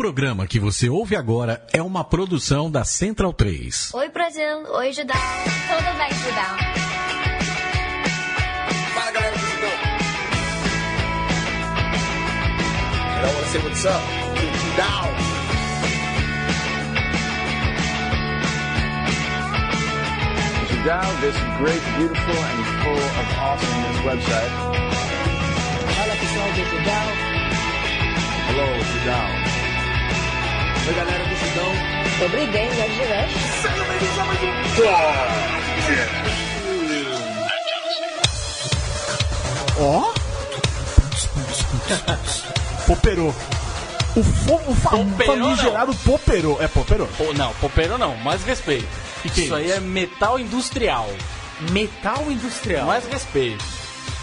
[0.00, 3.92] programa que você ouve agora é uma produção da Central 3.
[3.92, 4.64] Oi, Brasil.
[4.72, 5.14] Oi, Judão.
[5.68, 6.56] Tudo bem, Judão?
[8.94, 9.68] Fala galera do Judão.
[13.12, 14.00] I want to say what's up
[14.64, 15.04] Judão.
[20.70, 24.52] Judao, this great, beautiful, and full of awesomeness website.
[25.94, 27.06] Fala pessoal do Judão.
[28.48, 29.49] Hello, Judão.
[30.88, 31.70] Oi galera do Judão.
[32.52, 33.30] Den, jak živeš?
[33.62, 34.50] Sejam bem-vindos a mais um
[39.78, 40.12] Ó.
[42.86, 43.28] Poperô.
[44.16, 46.56] O, fo, o fa Poperô, famigerado Poperô.
[46.60, 47.06] É Poperô?
[47.16, 48.88] Pô, não, popero não, mais respeito.
[49.22, 49.74] Que que é isso aí isso?
[49.76, 51.08] é metal industrial.
[51.70, 52.86] Metal industrial.
[52.86, 53.64] Mais respeito.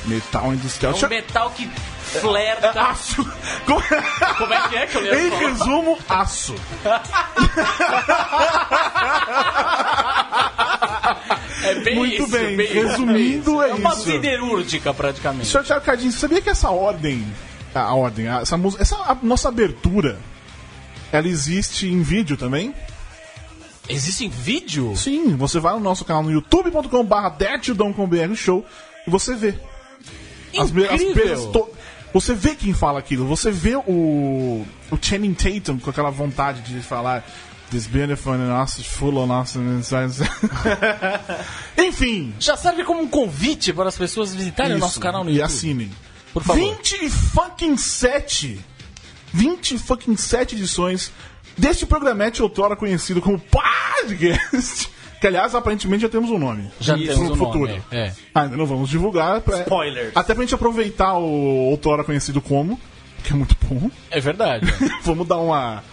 [0.05, 0.91] Metal É industrial.
[0.91, 1.69] um Deixa- metal que
[2.07, 2.67] flerta.
[2.67, 3.23] É, aço.
[3.66, 3.81] Como
[4.38, 5.20] Como é que é que eu lembro?
[5.20, 6.55] Em resumo, aço.
[11.63, 13.61] É bem Muito isso, bem, bem resumindo, isso.
[13.63, 15.47] é É uma siderúrgica praticamente.
[15.47, 17.25] Senhor Thiago Cardinho, você sabia que essa ordem,
[17.73, 20.17] a, ordem, essa essa nossa abertura,
[21.11, 22.73] ela existe em vídeo também?
[23.89, 24.94] Existe em vídeo?
[24.95, 28.66] Sim, você vai no nosso canal no youtube.com.br show
[29.05, 29.55] e você vê.
[30.58, 31.13] As, me- as Incrível.
[31.13, 31.69] presas to-
[32.19, 36.81] Você vê quem fala aquilo, você vê o, o Channing Tatum com aquela vontade de
[36.81, 37.23] falar
[37.69, 40.27] This beautiful and us full and inside-"
[41.77, 45.29] Enfim, Já serve como um convite para as pessoas visitarem o isso, nosso canal no
[45.29, 45.53] e YouTube.
[45.53, 45.91] assinem.
[46.33, 46.59] Por favor.
[46.59, 48.65] 20 fucking 7
[49.31, 51.11] 20 fucking 7 edições
[51.55, 54.89] deste programete outrora conhecido como podcast.
[55.19, 56.69] Que aliás, aparentemente já temos um nome.
[56.79, 57.83] Já Pro temos um nome, futuro.
[57.91, 58.13] é.
[58.35, 59.41] Ah, ainda não vamos divulgar.
[59.41, 59.61] Pra...
[59.61, 60.11] Spoilers.
[60.15, 62.79] Até pra gente aproveitar o outrora conhecido como,
[63.23, 63.89] que é muito bom.
[64.11, 64.65] É verdade.
[65.03, 65.83] vamos dar uma.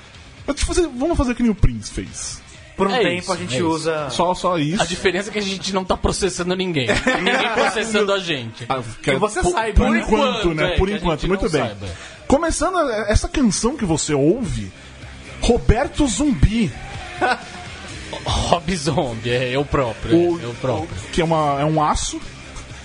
[0.46, 2.42] Vamos fazer, vamos fazer o que nem o Prince fez.
[2.76, 4.10] Por um É tempo isso, a gente é usa.
[4.10, 4.82] Só, só isso.
[4.82, 6.88] A diferença é que a gente não tá processando ninguém.
[6.88, 8.66] ninguém processando a gente.
[8.68, 10.00] Ah, Que você por, saiba, Por né?
[10.00, 10.64] enquanto, Por enquanto, né?
[10.74, 11.62] é, por enquanto, muito bem.
[11.62, 11.86] saiba.
[12.26, 14.72] Começando essa canção que você ouve,
[15.40, 16.70] Roberto Zumbi,
[18.24, 20.16] Rob Zombie, é eu próprio.
[20.16, 20.88] o, é eu próprio.
[21.12, 22.20] que é, uma, é um aço,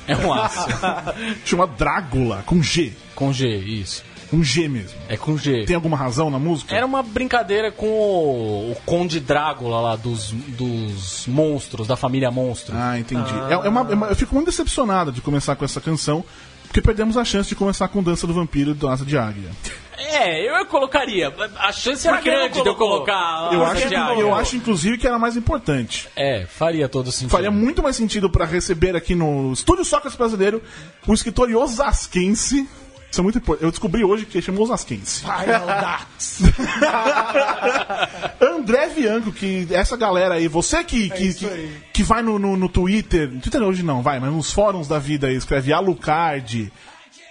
[0.07, 0.67] É um aço.
[1.45, 2.93] chama Drácula, com G.
[3.15, 4.03] com G, isso.
[4.31, 4.95] Um G mesmo.
[5.07, 5.65] É com G.
[5.65, 6.75] Tem alguma razão na música?
[6.75, 12.75] Era uma brincadeira com o, o Conde Drácula lá, dos, dos monstros, da família monstro.
[12.77, 13.33] Ah, entendi.
[13.49, 16.23] É, é uma- é uma- eu fico muito decepcionado de começar com essa canção,
[16.67, 19.49] porque perdemos a chance de começar com Dança do Vampiro e Dança de Águia.
[19.99, 21.33] É, eu colocaria.
[21.57, 23.49] A chance era Por que não grande de eu colocar.
[23.51, 24.21] Eu acho, águia.
[24.21, 26.07] eu acho, inclusive, que era mais importante.
[26.15, 27.31] É, faria todo sentido.
[27.31, 30.63] Faria muito mais sentido pra receber aqui no Estúdio Sócrates Brasileiro
[31.05, 32.67] o escritor osasquense.
[33.11, 33.65] Isso é muito importante.
[33.65, 35.25] Eu descobri hoje que ele chama osasquense.
[38.39, 42.69] André Bianco, que essa galera aí, você que, que, que, que vai no, no, no
[42.69, 46.71] Twitter, no Twitter hoje não, vai, mas nos fóruns da vida aí, escreve Alucard,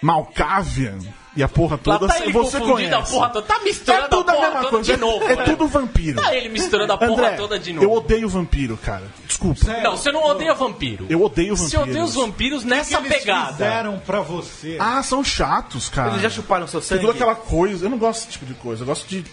[0.01, 0.99] Malkavian
[1.35, 2.93] e a porra Lá toda, tá ele você conhece.
[2.93, 3.45] a porra toda.
[3.45, 5.23] Tá misturando é tudo a a, porra mesma toda coisa, de novo.
[5.25, 5.43] é, né?
[5.43, 6.21] tudo vampiro.
[6.21, 7.85] Tá ele misturando a porra André, toda de novo.
[7.85, 9.03] eu odeio vampiro, cara.
[9.27, 9.81] Desculpa.
[9.81, 11.05] Não, você não odeia vampiro.
[11.09, 11.89] Eu odeio Você vampiros.
[11.95, 13.51] odeia os vampiros nessa que eles pegada.
[13.53, 14.75] fizeram pra você?
[14.79, 16.09] Ah, são chatos, cara.
[16.11, 17.01] Eles já chuparam seu Tem sangue?
[17.01, 17.85] toda aquela coisa.
[17.85, 18.81] Eu não gosto desse tipo de coisa.
[18.83, 19.23] Eu gosto de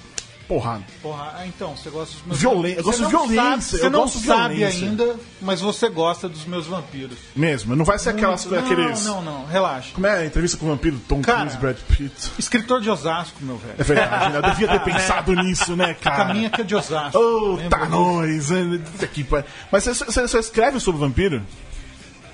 [0.49, 0.85] porrada.
[1.03, 3.63] Porra, ah, então, você gosta dos meus Violência, eu Você gosto de não violência, Sabe,
[3.81, 4.89] você eu não gosto de sabe violência.
[4.89, 7.19] ainda, mas você gosta dos meus vampiros.
[7.35, 7.75] Mesmo.
[7.77, 9.05] Não vai ser aquelas, Muito- aqueles.
[9.05, 9.91] Não, não, não, relaxa.
[9.95, 11.41] Como é a entrevista com o vampiro Tom Cara.
[11.41, 12.33] Cruise, Brad Pitt?
[12.39, 13.75] Escritor de Osasco, meu velho.
[13.79, 14.39] É verdade, né?
[14.39, 16.17] Eu devia ter pensado nisso, né, cara?
[16.27, 17.19] Caminha que é de Osasco.
[17.57, 17.91] Lembra tá disso?
[17.91, 18.51] nós.
[18.51, 19.45] né?
[19.71, 21.43] Mas você, você, você escreve sobre vampiro?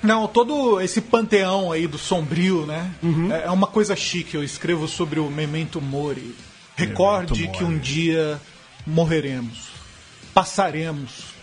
[0.01, 2.91] Não, todo esse panteão aí do sombrio, né?
[3.01, 3.31] Uhum.
[3.31, 4.35] É é uma coisa chique.
[4.35, 6.35] Eu escrevo sobre o Memento Mori.
[6.75, 8.39] Recorde que um dia
[8.85, 9.69] morreremos,
[10.33, 11.33] passaremos.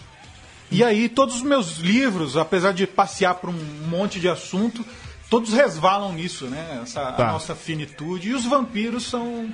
[0.71, 3.59] E aí, todos os meus livros, apesar de passear por um
[3.89, 4.85] monte de assunto,
[5.29, 6.81] todos resvalam nisso, né?
[6.83, 7.33] Essa a Tá.
[7.33, 8.29] nossa finitude.
[8.31, 9.53] E os vampiros são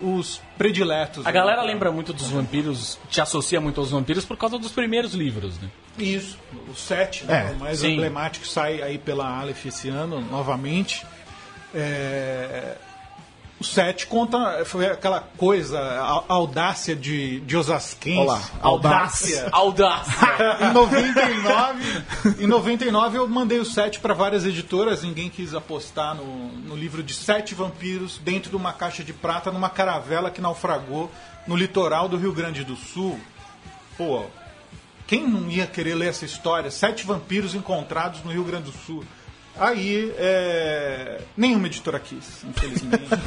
[0.00, 1.24] os prediletos.
[1.26, 1.32] A né?
[1.32, 5.58] galera lembra muito dos vampiros, te associa muito aos vampiros por causa dos primeiros livros,
[5.58, 5.68] né?
[5.98, 6.38] Isso,
[6.68, 7.94] o 7, né, É, o mais sim.
[7.94, 11.04] emblemático, sai aí pela Aleph esse ano, novamente.
[11.74, 12.76] É,
[13.60, 18.20] O 7 conta, foi aquela coisa, a a audácia de, de Osasquense.
[18.20, 19.48] Olá, audácia.
[19.50, 20.14] Audácia.
[20.70, 22.04] Em 99,
[22.40, 27.02] em 99 eu mandei o 7 para várias editoras, ninguém quis apostar no, no livro
[27.02, 31.10] de sete vampiros dentro de uma caixa de prata numa caravela que naufragou
[31.46, 33.18] no litoral do Rio Grande do Sul.
[33.96, 34.26] Pô,
[35.06, 36.70] quem não ia querer ler essa história?
[36.70, 39.04] Sete vampiros encontrados no Rio Grande do Sul.
[39.58, 43.04] Aí, é, nenhuma editora quis, infelizmente.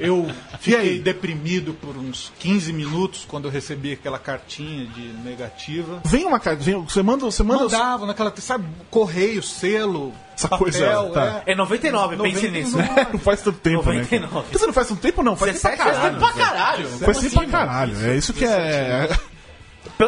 [0.00, 0.26] Eu
[0.58, 6.00] fiquei deprimido por uns 15 minutos quando eu recebi aquela cartinha de negativa.
[6.06, 10.64] Vem uma carta, vem, você manda, você manda Mandava naquela, sabe, correio, selo, Essa papel,
[10.64, 11.42] coisa, tá.
[11.44, 11.52] é.
[11.52, 12.78] É 99, pense nisso.
[13.12, 13.98] não faz tanto tempo, né?
[13.98, 14.46] 99.
[14.48, 16.16] Quer dizer, não faz tanto tempo não, faz tempo pra 17 caralho.
[16.16, 16.88] anos pra caralho.
[16.88, 19.08] Faz tempo pra caralho, é isso que é...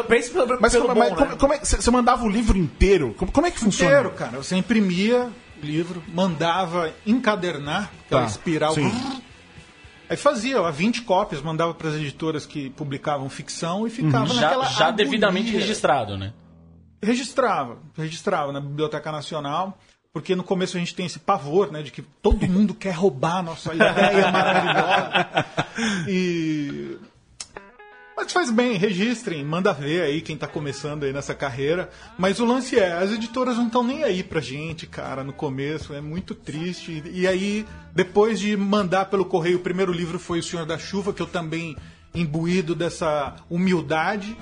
[0.01, 1.15] P- Pense pelo, Mas, pelo como, bom, mas né?
[1.17, 3.13] como, como é que você mandava o livro inteiro?
[3.17, 3.91] Como, como é que funciona?
[3.91, 4.37] Inteiro, cara.
[4.37, 5.29] Você imprimia
[5.61, 8.73] o livro, mandava encadernar, aquela Tá, espiral.
[8.73, 8.91] sim.
[10.09, 14.65] Aí fazia, ó, 20 cópias, mandava para as editoras que publicavam ficção e ficava naquela
[14.65, 14.91] Já, já agonia.
[15.05, 16.33] devidamente registrado, né?
[17.01, 19.77] Registrava, registrava na Biblioteca Nacional,
[20.13, 23.37] porque no começo a gente tem esse pavor, né, de que todo mundo quer roubar
[23.37, 25.45] a nossa ideia maravilhosa.
[26.07, 26.97] E
[28.23, 31.89] mas faz bem, registrem, manda ver aí quem tá começando aí nessa carreira.
[32.17, 35.93] Mas o lance é, as editoras não estão nem aí pra gente, cara, no começo,
[35.93, 37.03] é muito triste.
[37.11, 41.11] E aí, depois de mandar pelo correio, o primeiro livro foi O Senhor da Chuva,
[41.11, 41.75] que eu também
[42.15, 44.37] imbuído dessa humildade.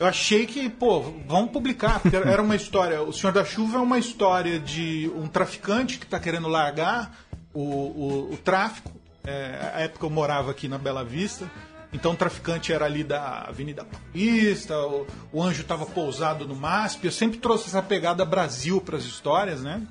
[0.00, 3.02] Eu achei que, pô, vamos publicar, porque era uma história.
[3.02, 7.14] O Senhor da Chuva é uma história de um traficante que está querendo largar
[7.52, 8.90] o, o, o tráfico.
[9.22, 11.48] É, a época eu morava aqui na Bela Vista.
[11.92, 17.04] Então o traficante era ali da Avenida Paulista, o, o anjo estava pousado no MASP.
[17.04, 19.82] Eu sempre trouxe essa pegada Brasil para as histórias, né?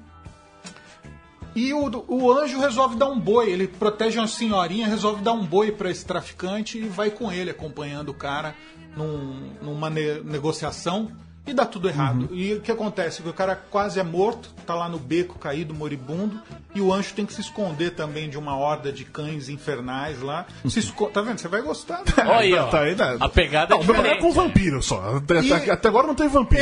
[1.54, 5.46] E o, o anjo resolve dar um boi, ele protege uma senhorinha, resolve dar um
[5.46, 8.56] boi para esse traficante e vai com ele, acompanhando o cara
[8.96, 11.12] num- numa ne- negociação
[11.46, 12.30] e dá tudo errado.
[12.32, 13.22] E o que acontece?
[13.24, 16.40] Que o cara quase é morto, tá lá no beco caído, moribundo,
[16.76, 20.46] e o anjo tem que se esconder também de uma horda de cães infernais lá.
[20.68, 21.40] Se esco- Tá vendo?
[21.40, 22.00] Você vai gostar.
[22.00, 22.04] né?
[22.20, 22.68] Olha aí, ó.
[22.68, 23.18] Tá aí, né?
[23.20, 24.36] A pegada é Não, o meu problema é diferente.
[24.36, 25.18] com vampiro só.
[25.18, 26.62] Até, E- até- agora não tem vampiro.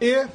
[0.00, 0.26] E, e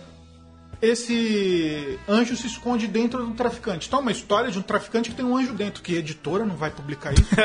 [0.82, 3.88] esse anjo se esconde dentro do traficante.
[3.88, 5.82] Então é uma história de um traficante que tem um anjo dentro.
[5.84, 7.28] Que editora não vai publicar isso?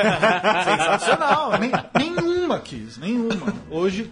[0.65, 1.53] Sensacional.
[1.59, 3.53] Nem- nenhuma quis, nenhuma.
[3.71, 4.11] Hoje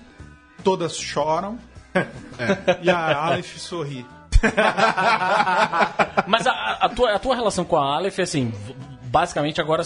[0.62, 1.58] todas choram
[2.82, 4.04] e a Aleph sorri.
[6.26, 8.52] Mas a, a tua, a tua relação com a Aleph é assim,
[9.04, 9.82] basicamente agora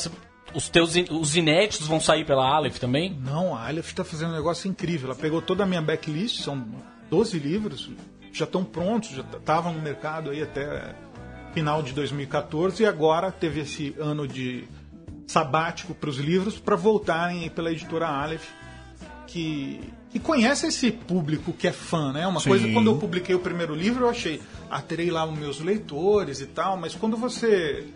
[0.55, 3.17] os teus os inéditos vão sair pela Aleph também?
[3.25, 5.11] Não, a Aleph está fazendo um negócio incrível.
[5.11, 6.67] Ela pegou toda a minha backlist, são
[7.09, 7.91] 12 livros,
[8.33, 10.95] já estão prontos, já estavam no mercado aí até
[11.53, 14.69] final de 2014 e agora teve esse ano de
[15.27, 18.49] sabático para os livros para voltarem pela editora Aleph,
[19.31, 19.81] que,
[20.11, 22.27] que conhece esse público que é fã, né?
[22.27, 22.49] Uma Sim.
[22.49, 26.41] coisa, quando eu publiquei o primeiro livro, eu achei, ah, terei lá os meus leitores
[26.41, 27.87] e tal, mas quando você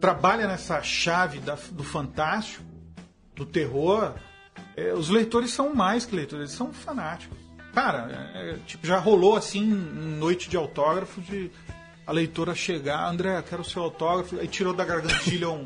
[0.00, 2.64] trabalha nessa chave da- do fantástico,
[3.34, 4.12] do terror,
[4.76, 7.38] é, os leitores são mais que leitores, eles são fanáticos.
[7.72, 11.50] Cara, é, é, tipo, já rolou assim, noite de autógrafo, de
[12.06, 15.64] a leitora chegar, André, quero o seu autógrafo, aí tirou da gargantilha um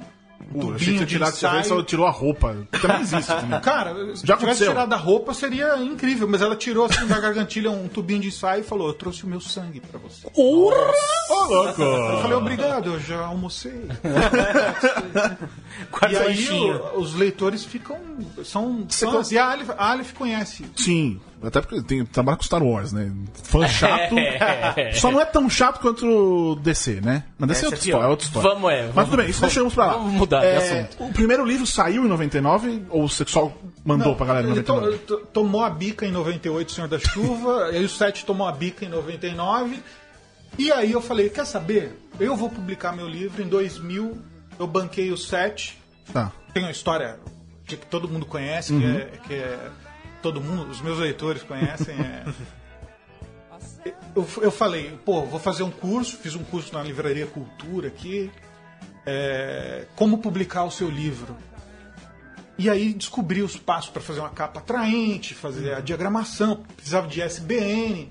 [0.53, 1.65] Pô, achei que tubinho tinha de tirado, você ensaio.
[1.65, 2.57] só tirou a roupa.
[2.81, 3.61] Também existe também.
[3.61, 4.69] Cara, se Já tivesse aconteceu?
[4.69, 8.61] tirado a roupa seria incrível, mas ela tirou assim da gargantilha um tubinho de ensaio
[8.61, 10.27] e falou: Eu trouxe o meu sangue pra você.
[10.35, 10.71] Ô,
[11.49, 11.83] louco!
[11.83, 13.87] Eu falei: Obrigado, eu já almocei.
[16.11, 17.99] E aí o- os leitores ficam.
[18.45, 19.31] São fãs.
[19.33, 20.65] E a Aleph, a Aleph conhece.
[20.77, 23.13] Sim, até porque tem, trabalha com Star Wars, né?
[23.45, 24.15] Fã chato.
[24.77, 24.93] É.
[24.93, 27.25] Só não é tão chato quanto o DC, né?
[27.39, 28.51] Mas DC é outra é história, é outra história.
[28.51, 29.93] Vamos, é, Mas vamos- tudo bem, isso deixamos pra lá.
[29.95, 31.05] vamos mudar de É, assunto.
[31.05, 34.73] O primeiro livro saiu em 99 ou o sexual mandou pra galera em ele to-
[34.75, 35.05] 99?
[35.07, 37.67] to- tomou a bica em 98, Senhor da Chuva.
[37.73, 39.81] aí o 7 tomou a bica em 99.
[40.59, 41.99] E aí eu falei: Quer saber?
[42.19, 44.17] Eu vou publicar meu livro em 2000.
[44.59, 45.79] Eu banquei o 7.
[46.13, 46.33] Tá.
[46.53, 47.19] Tem uma história
[47.67, 49.69] que todo mundo conhece, que, é, que é-
[50.27, 51.95] Todo mundo, os meus leitores conhecem.
[51.95, 52.25] é-
[54.13, 58.29] eu, eu falei, pô, vou fazer um curso, fiz um curso na Livraria Cultura aqui.
[59.07, 61.37] é, como publicar o seu livro.
[62.59, 67.21] E aí descobri os passos para fazer uma capa atraente, fazer a diagramação, precisava de
[67.23, 68.11] SBN.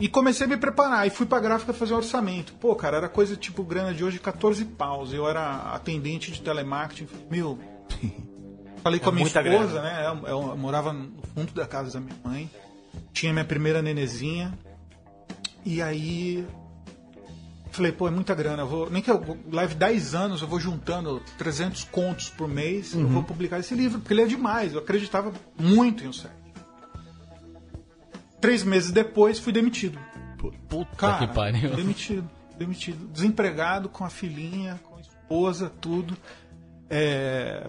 [0.00, 1.06] E comecei a me preparar.
[1.06, 2.54] E fui pra gráfica fazer um orçamento.
[2.54, 5.12] Pô, cara, era coisa tipo grana de hoje, 14 paus.
[5.12, 7.06] Eu era atendente de telemarketing.
[7.30, 7.58] Meu.
[8.82, 9.82] Falei com a minha esposa, grana.
[9.82, 10.06] né?
[10.06, 12.50] Eu, eu morava no fundo da casa da minha mãe.
[13.12, 14.52] Tinha minha primeira nenezinha.
[15.64, 16.46] E aí.
[17.70, 18.62] Falei, pô, é muita grana.
[18.62, 22.94] Eu vou, nem que eu leve 10 anos, eu vou juntando 300 contos por mês.
[22.94, 24.72] Eu vou publicar esse livro, porque ele é demais.
[24.72, 26.34] Eu acreditava muito em o site.
[28.40, 29.98] Três meses depois, fui demitido.
[30.68, 31.76] Puta Cara, que pariu.
[31.76, 33.06] demitido, demitido.
[33.08, 36.16] Desempregado, com a filhinha, com a esposa, tudo.
[36.88, 37.68] É,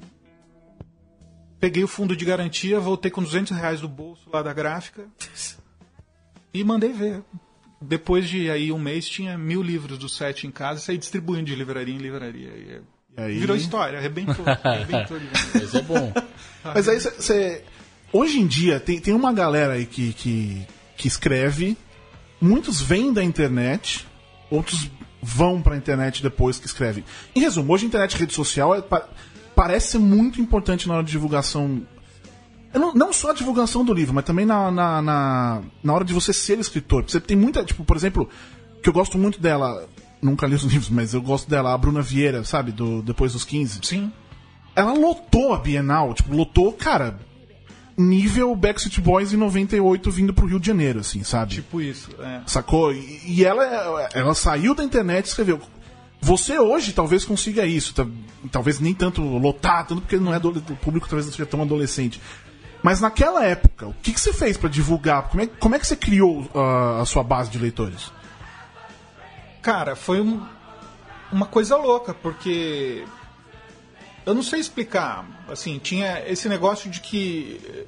[1.62, 5.06] Peguei o fundo de garantia, voltei com 200 reais do bolso lá da gráfica
[6.53, 7.22] e mandei ver.
[7.80, 11.46] depois de aí um mês, tinha mil livros do set em casa e saí distribuindo
[11.46, 12.50] de livraria em livraria.
[12.50, 12.82] E,
[13.18, 14.44] é- aí- Virou história, arrebentou.
[14.63, 15.63] arrebentou de vez.
[15.63, 16.12] Isso é bom.
[16.63, 17.63] Mas aí você.
[18.13, 21.77] Hoje em dia, tem, tem uma galera aí que, que, que escreve,
[22.41, 24.06] muitos vêm da internet,
[24.50, 24.89] outros
[25.22, 27.06] vão pra internet depois que escrevem.
[27.34, 29.08] Em resumo, hoje a internet e rede social é, pa-
[29.55, 31.81] parece ser muito importante na hora de divulgação.
[32.74, 36.13] Não, não só a divulgação do livro, mas também na, na, na, na hora de
[36.13, 37.03] você ser escritor.
[37.08, 38.29] Você tem muita, tipo, por exemplo,
[38.81, 39.88] que eu gosto muito dela,
[40.22, 43.43] nunca li os livros, mas eu gosto dela, a Bruna Vieira, sabe, do Depois dos
[43.43, 44.12] 15 Sim.
[44.75, 47.20] ela lotou a Bienal, tipo, lotou, cara,
[47.98, 51.55] nível Backstreet Boys em 98 vindo pro Rio de Janeiro, assim, sabe?
[51.55, 52.10] Tipo isso.
[52.20, 52.41] É.
[52.46, 52.93] Sacou?
[52.93, 53.63] E, e ela,
[54.13, 55.62] ela saiu da internet e escreveu.
[56.22, 57.94] Você hoje talvez consiga isso,
[58.51, 61.62] talvez nem tanto lotar, tanto porque não é adole- o público talvez não seja tão
[61.62, 62.22] adolescente.
[62.84, 65.30] Mas naquela época, o que, que você fez pra divulgar?
[65.30, 68.12] Como é, como é que você criou ah, a sua base de leitores?
[69.62, 70.44] Cara, foi um-
[71.32, 73.04] uma coisa louca, porque
[74.25, 75.25] eu não sei explicar.
[75.50, 77.86] Assim, tinha esse negócio de que eh,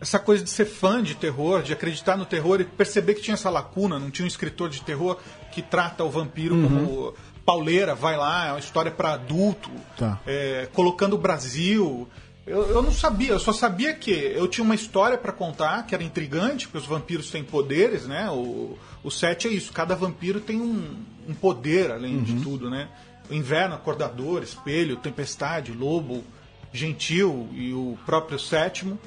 [0.00, 3.34] essa coisa de ser fã de terror, de acreditar no terror e perceber que tinha
[3.34, 5.18] essa lacuna, não tinha um escritor de terror
[5.52, 10.20] que trata o vampiro como pauleira, vai lá, é uma história para adulto, Tá.
[10.26, 12.08] é, colocando o Brasil.
[12.46, 15.94] Eu, eu não sabia, eu só sabia que eu tinha uma história para contar que
[15.94, 18.28] era intrigante, porque os vampiros têm poderes, né?
[18.30, 20.96] O, o set é isso, cada vampiro tem um,
[21.28, 22.88] um poder além de tudo, né?
[23.30, 26.24] O inverno, acordador, espelho, tempestade, lobo,
[26.72, 28.98] gentil e o próprio sétimo.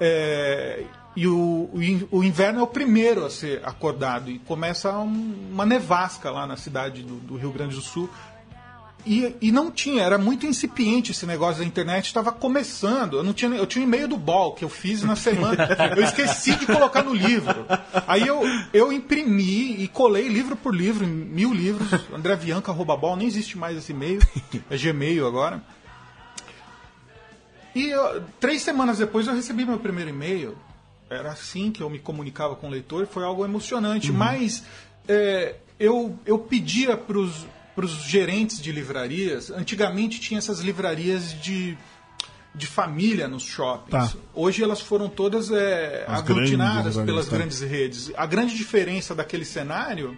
[0.00, 0.82] É,
[1.14, 5.48] e o, o in- o inverno é o primeiro a ser acordado e começa um-
[5.52, 8.08] uma nevasca lá na cidade do, do Rio Grande do Sul.
[9.04, 13.16] E, e não tinha, era muito incipiente esse negócio da internet, estava começando.
[13.16, 15.56] Eu não tinha, eu tinha um e-mail do Ball que eu fiz na semana.
[15.96, 17.66] Eu esqueci de colocar no livro.
[18.06, 18.40] Aí eu,
[18.72, 21.88] eu imprimi e colei livro por livro, mil livros.
[22.96, 24.20] Ball, nem existe mais esse e-mail.
[24.70, 25.60] É Gmail agora.
[27.74, 30.56] E eu- três semanas depois eu recebi meu primeiro e-mail.
[31.14, 34.12] Era assim que eu me comunicava com o leitor, foi algo emocionante.
[34.12, 34.64] Mas
[35.08, 39.50] é, eu, eu pedia para os gerentes de livrarias.
[39.50, 41.76] Antigamente tinha essas livrarias de,
[42.54, 44.12] de família nos shoppings.
[44.12, 44.18] Tá.
[44.34, 47.36] Hoje elas foram todas é, As aglutinadas grandes pelas tá.
[47.36, 48.12] grandes redes.
[48.16, 50.16] A grande diferença daquele cenário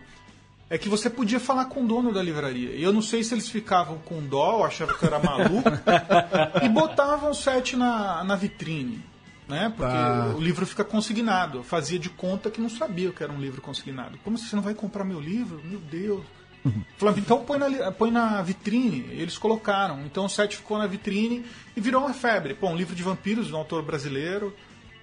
[0.68, 2.70] é que você podia falar com o dono da livraria.
[2.70, 5.70] E eu não sei se eles ficavam com dó, achavam que eu era maluco,
[6.64, 9.13] e botavam o set na, na vitrine.
[9.46, 9.72] Né?
[9.76, 10.32] Porque Tá.
[10.36, 11.58] o livro fica consignado.
[11.58, 14.18] Eu fazia de conta que não sabia que era um livro consignado.
[14.24, 15.60] Como você não vai comprar meu livro?
[15.64, 16.24] Meu Deus.
[16.96, 19.00] Falava, então põe na, põe na vitrine.
[19.10, 20.00] Eles colocaram.
[20.06, 21.44] Então o set ficou na vitrine
[21.76, 22.54] e virou uma febre.
[22.54, 24.54] Pô, um livro de vampiros, um autor brasileiro.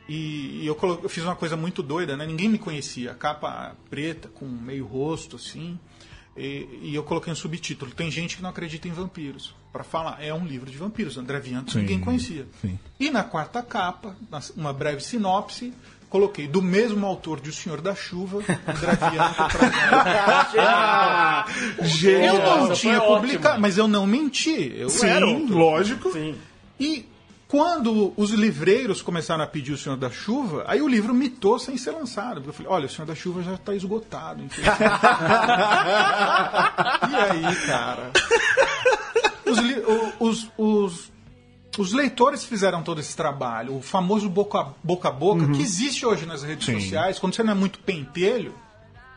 [0.09, 2.25] E, e eu, colo- eu fiz uma coisa muito doida, né?
[2.25, 3.13] Ninguém me conhecia.
[3.13, 5.79] Capa preta, com meio rosto, assim.
[6.37, 7.91] E, e eu coloquei um subtítulo.
[7.91, 9.53] Tem gente que não acredita em vampiros.
[9.73, 11.17] Para falar, é um livro de vampiros.
[11.17, 12.45] André Vianto, ninguém conhecia.
[12.61, 12.79] sim.
[12.99, 15.73] E na quarta capa, na- uma breve sinopse,
[16.09, 18.97] coloquei do mesmo autor de O Senhor da Chuva, André.
[21.77, 22.35] Eu Genial.
[22.37, 24.73] não Nossa, tinha publicado, mas eu não menti.
[24.75, 25.57] Eu era Sim, autor.
[25.57, 26.11] lógico.
[26.79, 27.05] E
[27.51, 31.77] quando os livreiros começaram a pedir o Senhor da Chuva, aí o livro mitou sem
[31.77, 32.35] ser lançado.
[32.35, 34.41] Porque eu falei, olha, o Senhor da Chuva já está esgotado.
[34.41, 34.79] infelizmente."
[37.11, 38.11] e aí, cara?
[39.45, 39.59] Os,
[40.19, 41.11] os- os-
[41.77, 43.75] os leitores fizeram todo esse trabalho.
[43.77, 46.79] O famoso boca a boca, a boca que existe hoje nas redes Sim.
[46.79, 47.19] sociais.
[47.19, 48.55] Quando você não é muito pentelho,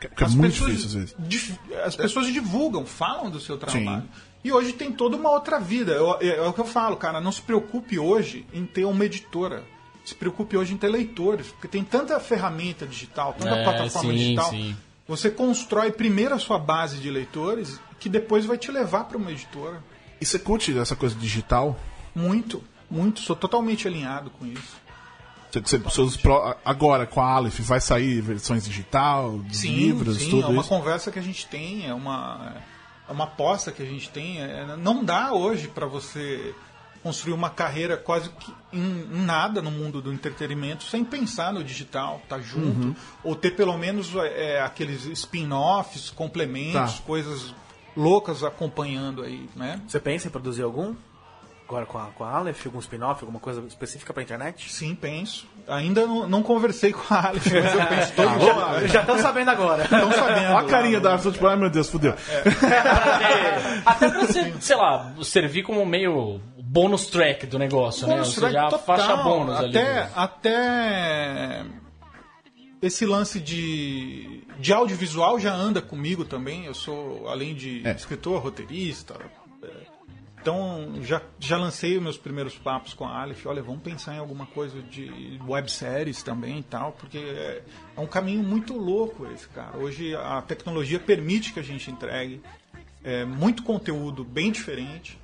[0.01, 1.15] Fica muito difícil às vezes.
[1.19, 4.03] dif- as pessoas divulgam, falam do seu trabalho.
[4.45, 5.91] E hoje tem toda uma outra vida.
[5.93, 7.19] Eu- é, é o que eu falo, cara.
[7.19, 9.63] Não se preocupe hoje em ter uma editora.
[10.05, 11.47] Se preocupe hoje em ter leitores.
[11.47, 14.49] Porque tem tanta ferramenta digital, tanta É, plataforma sim, digital.
[14.51, 14.77] sim.
[15.07, 19.31] Você constrói primeiro a sua base de leitores, que depois vai te levar para uma
[19.31, 19.83] editora.
[20.21, 21.75] E você curte essa coisa digital?
[22.13, 23.21] Muito, muito.
[23.21, 24.77] Sou totalmente alinhado com isso.
[25.51, 30.17] Você- você- seus pro- agora com a Aleph vai sair versões digital, de Sim, livros,
[30.17, 30.69] sim, tudo é uma isso?
[30.69, 32.74] conversa que a gente tem, é uma, é
[33.13, 34.41] uma aposta que a gente tem.
[34.41, 36.53] é- não dá hoje para você
[37.03, 41.63] construir uma carreira quase que em, em nada no mundo do entretenimento sem pensar no
[41.63, 42.95] digital, tá junto, Uhum.
[43.23, 47.03] ou ter pelo menos é, aqueles spin-offs, complementos, Tá.
[47.05, 47.53] coisas
[47.95, 49.79] loucas acompanhando aí, né?
[49.87, 50.95] Você pensa em produzir algum?
[51.67, 54.71] Agora com a, com a Aleph, algum spin-off, alguma coisa específica pra internet?
[54.71, 55.47] Sim, penso.
[55.67, 58.87] Ainda não, não conversei com a Alex, mas eu penso todo Ah, dia.
[58.87, 59.81] Já estão sabendo agora.
[59.89, 60.53] Estão sabendo.
[60.53, 62.13] Olha a carinha da Alex, tipo, ai meu Deus, fudeu.
[63.85, 68.13] Até pra você, sei lá, servir como meio bônus track do negócio, né?
[68.15, 68.79] Bônus Você track já total.
[68.97, 69.77] faixa bônus ali.
[69.77, 71.65] até, até
[72.81, 76.65] esse lance de, de audiovisual já anda comigo também.
[76.65, 77.91] Eu sou, além de É.
[77.93, 79.15] escritor, roteirista.
[79.63, 79.67] é,
[80.45, 83.47] Então, já, já lancei os meus primeiros papos com a Aleph.
[83.47, 87.63] Olha, vamos pensar em alguma coisa de webséries também e tal, porque é,
[87.97, 89.75] é um caminho muito louco esse, cara.
[89.75, 92.43] Hoje a tecnologia permite que a gente entregue
[93.03, 95.19] é, muito conteúdo bem diferente.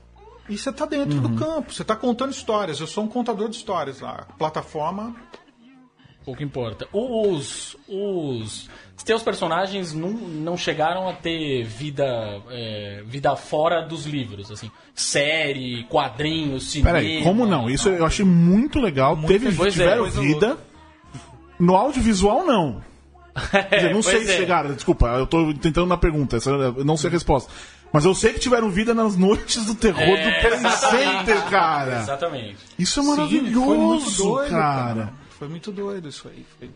[0.50, 2.80] E você está dentro do campo, você está contando histórias.
[2.80, 4.26] Eu sou um contador de histórias lá.
[4.28, 5.16] A plataforma
[6.24, 6.88] Pouco importa.
[6.94, 7.76] Os.
[7.88, 8.70] Os.
[8.96, 12.06] Os teus personagens não, não chegaram a ter vida.
[12.52, 14.70] é, vida fora dos livros, assim.
[14.94, 16.98] Série, quadrinhos, cinema.
[16.98, 17.70] Peraí, como não?
[17.70, 19.18] Isso eu achei muito legal.
[19.26, 20.58] Teve, coisa, tiveram coisa vida.
[21.60, 22.82] No audiovisual, não.
[23.50, 24.38] Quer dizer, não sei pois se é.
[24.38, 26.38] chegaram, desculpa, eu tô tentando na pergunta,
[26.84, 27.52] não sei a resposta.
[27.92, 32.00] Mas eu sei que tiveram vida nas noites do terror É, do Play Center, cara.
[32.00, 32.58] Exatamente.
[32.80, 35.14] Isso é Sim, maravilhoso, muito doido, cara.
[35.42, 36.46] Foi muito doido isso aí.
[36.60, 36.70] Foi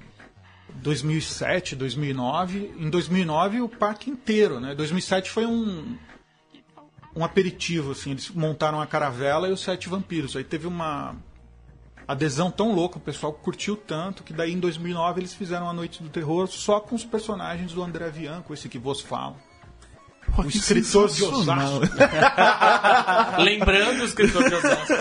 [0.82, 2.74] 2007, 2009.
[2.80, 4.74] Em 2009 o parque inteiro, né?
[4.74, 5.96] 2007 foi um
[7.16, 10.36] um aperitivo assim, eles montaram a caravela e os sete vampiros.
[10.36, 11.16] Aí teve uma
[12.08, 16.02] adesão tão louca, o pessoal curtiu tanto que daí em 2009 eles fizeram a Noite
[16.02, 19.36] do Terror só com os personagens do André Bianco, esse que vos fala.
[20.36, 21.24] Pô, Um escritor de.
[21.24, 21.82] Osasco.
[23.44, 24.94] Lembrando o escritor de Osasco.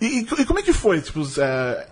[0.00, 1.88] E, e- e como é que foi, tipo, é,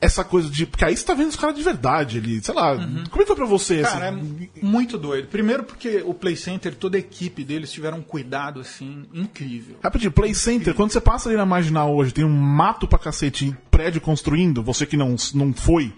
[0.00, 0.66] essa coisa de.
[0.66, 2.76] Porque aí você tá vendo os caras de verdade ali, sei lá.
[2.76, 3.82] Como é que foi pra você?
[3.82, 4.48] Cara, assim?
[4.56, 5.28] é muito doido.
[5.28, 9.76] Primeiro porque o Play Center, toda a equipe deles tiveram um cuidado assim incrível.
[9.82, 13.46] Rapidinho, Play Center, quando você passa ali na Marginal hoje, tem um mato pra cacete
[13.46, 15.92] e prédio construindo, você que não, não foi,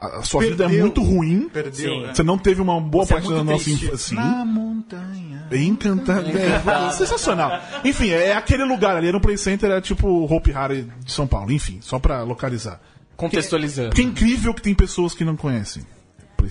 [0.00, 0.80] a sua vida é Perdeu.
[0.80, 1.48] muito ruim.
[1.48, 2.02] Perdeu.
[2.02, 2.14] Né?
[2.14, 4.14] Você não teve uma boa Você é parte da muito nossa infância.
[4.16, 5.46] Na montanha.
[5.48, 6.26] Bem encantado.
[6.28, 7.60] É, sensacional.
[7.84, 11.26] Enfim, é aquele lugar ali, era um Play Center, é tipo Hope Harry de São
[11.26, 11.50] Paulo.
[11.52, 12.80] Enfim, só pra localizar.
[13.16, 13.90] Contextualizando.
[13.90, 15.84] Porque é incrível que tem pessoas que não conhecem.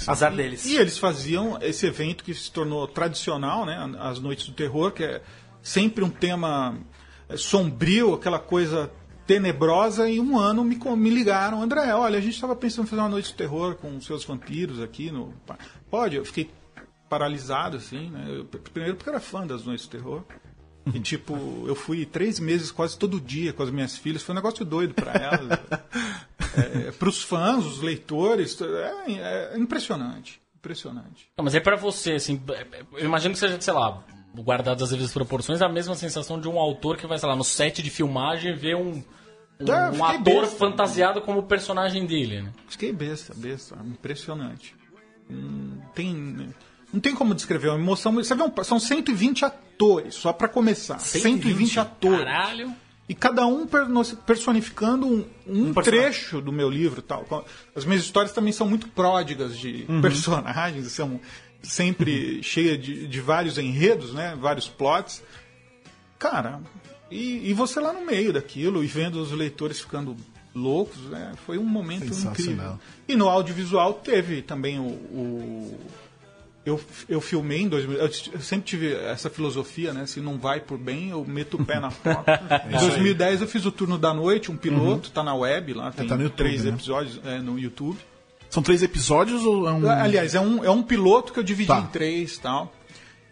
[0.08, 0.66] Azar deles.
[0.66, 3.96] E eles faziam esse evento que se tornou tradicional, né?
[4.00, 5.22] As Noites do Terror, que é
[5.62, 6.78] sempre um tema
[7.30, 8.92] é, sombrio, aquela coisa
[9.28, 10.10] tenebrosa.
[10.10, 13.10] E um ano me, me ligaram, André, olha, a gente estava pensando em fazer uma
[13.10, 15.12] Noite do Terror com os seus vampiros aqui.
[15.12, 15.34] No...
[15.90, 16.16] Pode?
[16.16, 16.50] Eu fiquei
[17.08, 18.26] paralisado, assim, né?
[18.28, 20.24] Eu- primeiro porque eu era fã das Noites do Terror.
[20.94, 24.22] E, tipo, eu fui três meses quase todo dia com as minhas filhas.
[24.22, 25.60] Foi um negócio doido para elas.
[26.58, 28.60] é, para os fãs, os leitores.
[28.62, 30.42] É, é impressionante.
[30.58, 31.28] Impressionante.
[31.38, 32.42] Não, mas é pra você, assim,
[32.94, 34.02] eu imagino que seja, sei lá,
[34.36, 37.44] guardado às vezes proporções, a mesma sensação de um autor que vai, sei lá, no
[37.44, 39.04] set de filmagem ver um,
[39.60, 40.56] um, É, eu um ator besta.
[40.56, 42.54] fantasiado como o personagem dele, né?
[42.70, 43.76] Fiquei besta, besta.
[43.86, 44.74] Impressionante.
[45.30, 46.50] Hum, tem,
[46.94, 48.14] não tem como descrever uma emoção.
[48.14, 51.00] Você vê um- são 120 atores, só para começar.
[51.00, 52.20] 120, atores.
[52.20, 52.74] Caralho.
[53.14, 53.68] E cada um
[54.26, 55.84] personificando um, um personagem.
[55.84, 57.00] trecho do meu livro.
[57.00, 57.46] tal.
[57.76, 61.20] As minhas histórias também são muito pródigas de personagens, são
[61.62, 64.36] sempre cheias de, de vários enredos, né?
[64.36, 65.22] vários plots.
[66.18, 66.60] Cara,
[67.12, 70.18] e, e você lá no meio daquilo e vendo os leitores ficando
[70.56, 71.34] loucos, né?
[71.46, 72.80] foi um momento incrível.
[73.08, 74.86] E no audiovisual teve também o.
[74.86, 75.80] o-
[76.66, 77.98] eu, eu filmei em 2000.
[77.98, 80.06] Eu eu sempre tive essa filosofia, né?
[80.06, 82.42] Se não vai por bem, eu meto o pé na porta.
[82.72, 86.08] em 2010 eu fiz o turno da noite, um piloto, tá na web lá, tem
[86.08, 86.72] tá no YouTube, três né?
[86.72, 87.98] episódios é, no YouTube.
[88.50, 89.90] São três episódios ou é um.
[89.90, 91.80] Aliás, é um, é um piloto que eu dividi Tá.
[91.80, 92.72] em três tal.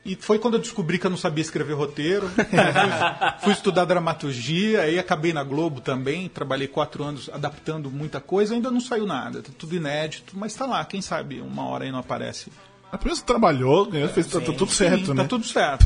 [0.04, 2.28] E foi quando eu descobri que eu não sabia escrever roteiro.
[2.34, 6.28] fui, fui estudar dramaturgia, aí acabei na Globo também.
[6.28, 9.44] Trabalhei quatro anos adaptando muita coisa, ainda não saiu nada.
[9.44, 12.52] Tá tudo inédito, mas tá lá, quem sabe uma hora aí não aparece.
[12.92, 15.24] A primeira você trabalhou, ganhou, fez tá, tá tudo certo, Sim, né?
[15.24, 15.86] Tá tudo certo.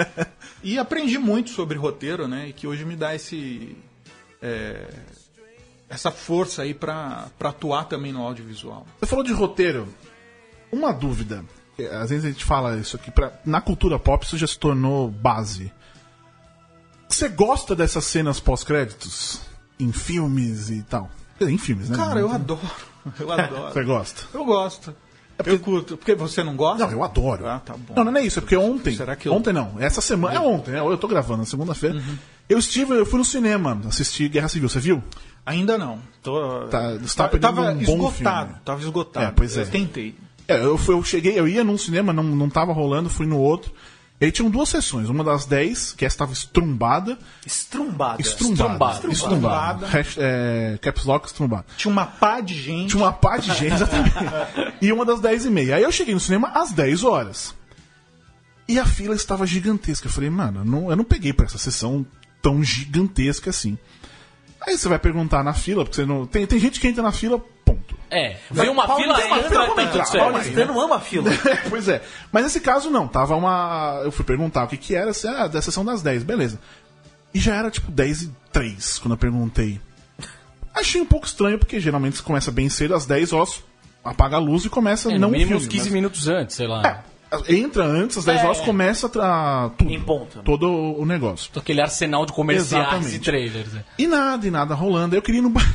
[0.62, 2.48] e aprendi muito sobre roteiro, né?
[2.48, 3.76] E que hoje me dá esse.
[4.42, 4.86] é,
[5.88, 8.86] essa força aí pra pra atuar também no audiovisual.
[9.00, 9.88] Você falou de roteiro.
[10.70, 11.44] Uma dúvida.
[11.78, 13.10] É, Às vezes a gente fala isso aqui.
[13.10, 13.32] Pra...
[13.44, 15.72] Na cultura pop isso já se tornou base.
[17.08, 19.40] Você gosta dessas cenas pós-créditos?
[19.78, 21.10] Em filmes e tal?
[21.40, 21.96] Em filmes, né?
[21.96, 22.60] Cara, eu adoro.
[23.20, 23.70] Eu adoro.
[23.70, 24.22] Você gosta?
[24.32, 24.96] Eu gosto.
[25.44, 25.96] Eu curto.
[25.96, 26.84] Porque você não gosta?
[26.84, 27.46] Não, eu adoro.
[27.46, 27.94] Ah, tá bom.
[27.96, 28.94] Não, não é isso, é porque ontem.
[28.96, 29.38] Será que eu- Uhum.
[29.38, 30.36] Ontem não, essa semana.
[30.36, 30.78] É ontem, né?
[30.80, 32.00] Eu tô gravando, na segunda-feira.
[32.48, 35.02] Eu estive, eu fui no cinema assistir Guerra Civil, você viu?
[35.46, 35.98] Ainda não.
[36.22, 36.66] Tô...
[36.68, 38.46] Tá, você tá eu tava um bom esgotado.
[38.48, 38.60] filme.
[38.64, 39.26] Tava esgotado.
[39.26, 39.62] É, pois é.
[39.62, 40.14] Eu tentei.
[40.46, 43.38] É, eu, fui- eu cheguei, eu ia num cinema, não, não tava rolando, fui no
[43.38, 43.72] outro.
[44.20, 47.18] E aí tinham duas sessões, uma das 10, que essa estava estrumbada.
[47.44, 48.22] Estrumbada.
[48.22, 48.92] Estrumbada.
[48.94, 49.12] Estrumbada.
[49.12, 49.86] Estrumbada.
[49.88, 51.66] Hash- é, caps lock estrumbada.
[51.76, 52.90] Tinha uma pá de gente.
[52.90, 54.14] Tinha uma pá de gente, exatamente.
[54.80, 55.76] e uma das 10 e meia.
[55.76, 57.54] Aí eu cheguei no cinema às 10 horas.
[58.68, 60.06] E a fila estava gigantesca.
[60.06, 62.06] Eu falei, mano, eu não, eu não peguei pra essa sessão
[62.40, 63.76] tão gigantesca assim.
[64.66, 66.24] Aí você vai perguntar na fila, porque você não.
[66.24, 67.44] Tem, tem gente que entra na fila.
[68.16, 70.18] É, veio uma fila extra, tá tudo certo.
[70.18, 71.30] Paulo Estevão ama a fila.
[71.68, 72.02] pois é.
[72.30, 73.08] Mas nesse caso, não.
[73.08, 74.00] Tava uma.
[74.04, 76.58] Eu fui perguntar o que que era, se era da sessão das 10, beleza.
[77.32, 79.80] E já era tipo 10 e 3 quando eu perguntei.
[80.74, 83.62] Achei um pouco estranho, porque geralmente começa bem cedo, às 10 horas,
[84.04, 86.56] apaga a luz e começa É, não no mínimo filme, uns 15 mas- minutos antes,
[86.56, 86.82] sei lá.
[87.42, 89.70] É, entra antes, às 10 É, horas começa a tra...
[89.76, 89.90] tudo.
[89.90, 90.42] Em ponto.
[90.44, 91.50] Todo o negócio.
[91.56, 93.16] Aquele arsenal de comerciais Exatamente.
[93.16, 93.72] e trailers.
[93.72, 93.84] né?
[93.98, 95.16] E nada, e nada rolando.
[95.16, 95.74] Eu queria ir no banheiro.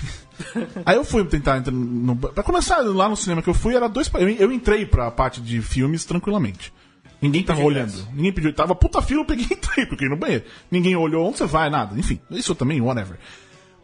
[0.86, 3.88] Aí eu fui tentar entrar no Pra começar, lá no cinema que eu fui, era
[3.88, 4.10] dois.
[4.13, 6.73] Eu, eu entrei pra parte de filmes tranquilamente.
[7.21, 7.89] Ninguém tava olhando.
[7.89, 8.08] ingresso.
[8.13, 8.54] Ninguém pediu.
[8.54, 10.45] Tava puta fila, eu peguei e entrei, porque no banheiro.
[10.71, 11.97] Ninguém olhou onde você vai, nada.
[11.99, 13.17] Enfim, isso também, whatever.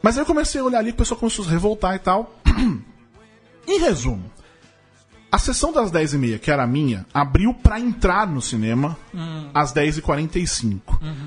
[0.01, 2.39] Mas aí eu comecei a olhar ali, o pessoal começou a se revoltar e tal.
[3.67, 4.31] em resumo,
[5.31, 8.97] a sessão das 10h30, que era a minha, abriu pra entrar no cinema
[9.53, 10.79] às 10h45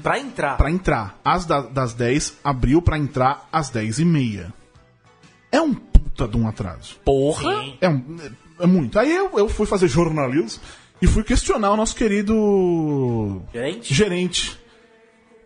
[0.02, 0.56] Pra entrar.
[0.56, 1.18] pra entrar.
[1.24, 4.54] As da- das 10 abriu pra entrar às 10 e meia.
[5.50, 6.96] É um puta de um atraso.
[7.04, 7.64] Porra!
[7.80, 8.18] É, um-
[8.60, 8.98] é muito.
[8.98, 10.60] Aí eu, eu fui fazer jornalismo
[11.00, 13.94] e fui questionar o nosso querido Gerente?
[13.94, 14.58] gerente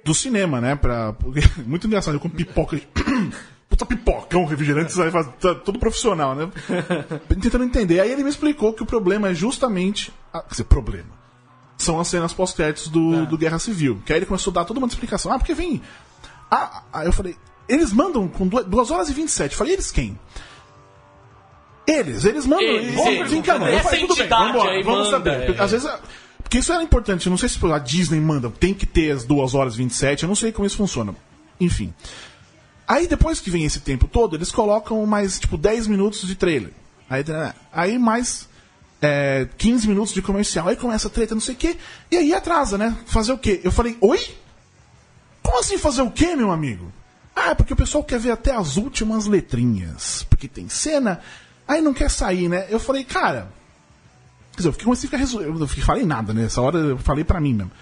[0.05, 0.75] do cinema, né?
[0.75, 2.81] Pra, porque- muito engraçado, eu com pipoca.
[3.69, 6.51] Puta pipocão, refrigerante, sai faz- tá todo profissional, né?
[7.41, 8.01] Tentando entender.
[8.01, 10.13] Aí ele me explicou que o problema é justamente.
[10.33, 11.23] ah, Quer dizer, problema
[11.79, 14.01] são as cenas pós-créditos do, do Guerra Civil.
[14.07, 15.33] Que aí ele começou a dar toda uma explicação.
[15.33, 15.83] Ah, porque vem.
[16.49, 17.35] Ah, ah, eu falei,
[17.69, 19.53] eles mandam com 2 horas e 27.
[19.53, 20.19] Eu falei, eles quem?
[21.87, 22.65] Eles, eles mandam.
[22.65, 23.47] Eles, Eles, eles.
[23.47, 23.67] mano.
[23.69, 25.47] Eu falei, tudo bem, vambora, vamos manda, saber.
[25.47, 25.65] Porque, é.
[25.65, 25.91] Às vezes.
[26.43, 27.27] Porque isso era importante.
[27.27, 30.23] Eu não sei se a Disney manda, tem que ter as 2 horas e 27.
[30.23, 31.15] Eu não sei como isso funciona.
[31.59, 31.93] Enfim.
[32.87, 36.71] Aí depois que vem esse tempo todo, eles colocam mais, tipo, 10 minutos de trailer.
[37.09, 38.49] Aí, né, aí mais
[39.01, 40.69] é, 15 minutos de comercial.
[40.69, 41.77] Aí começa a treta, não sei o quê.
[42.11, 42.97] E aí atrasa, né?
[43.07, 43.61] Fazer o quê?
[43.65, 44.21] Eu falei, oi?
[45.43, 46.93] Como assim fazer o quê, meu amigo?
[47.35, 50.25] Ah, é porque o pessoal quer ver até as últimas letrinhas.
[50.29, 51.21] Porque tem cena,
[51.67, 52.67] aí não quer sair, né?
[52.69, 53.49] Eu falei, cara.
[54.53, 56.45] Quer dizer, eu fiquei, comecei a ficar Eu não falei nada, né?
[56.45, 57.73] Essa hora eu falei pra mim mesmo.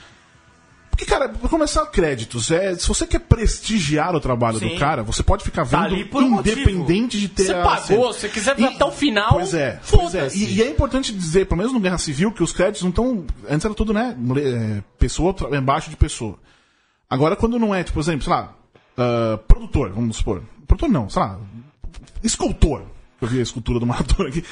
[0.90, 2.50] Porque, cara, pra começar, créditos.
[2.50, 4.68] É, se você quer prestigiar o trabalho Sim.
[4.68, 7.62] do cara, você pode ficar vendo Tá ali por um independente de ter Você a
[7.62, 10.20] pagou, se você quiser ver até o final, Pois é, pois é.
[10.20, 10.44] foda-se.
[10.44, 13.24] E, e é importante dizer, pelo menos no Guerra Civil, que os créditos não estão.
[13.48, 14.14] Antes era tudo, né?
[14.36, 16.38] é, pessoa embaixo de pessoa.
[17.08, 18.54] Agora, quando não é, tipo, por exemplo, sei lá,
[18.96, 20.42] ah, produtor, vamos supor.
[20.66, 21.40] Produtor não, sei lá.
[22.22, 22.82] Escultor.
[23.20, 24.44] Eu vi a escultura do Maradona aqui.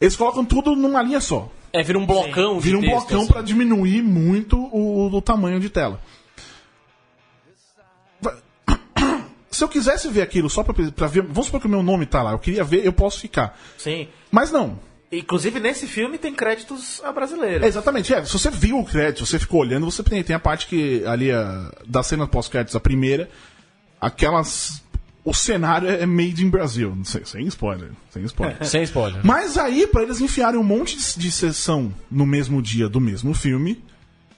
[0.00, 1.50] Eles colocam tudo numa linha só.
[1.72, 3.32] É, vira um blocão de Vira um blocão assim.
[3.32, 6.00] pra diminuir muito o, o tamanho de tela.
[9.50, 11.22] Se eu quisesse ver aquilo só pra, pra ver.
[11.22, 12.32] Vamos supor que o meu nome tá lá.
[12.32, 13.58] Eu queria ver, eu posso ficar.
[13.76, 14.08] Sim.
[14.30, 14.78] Mas não.
[15.12, 17.64] Inclusive, nesse filme tem créditos a brasileira.
[17.64, 18.14] É, exatamente.
[18.14, 21.04] É, se você viu o crédito, você ficou olhando, você tem, tem a parte que
[21.04, 23.28] ali a, da cena pós-créditos, a primeira,
[24.00, 24.82] aquelas.
[25.22, 26.94] O cenário é made in Brasil.
[26.96, 27.90] Não sei, sem spoiler.
[28.10, 28.64] Sem spoiler.
[28.64, 29.20] Sem spoiler.
[29.24, 33.34] Mas aí, pra eles enfiarem um monte de, de sessão no mesmo dia do mesmo
[33.34, 33.84] filme,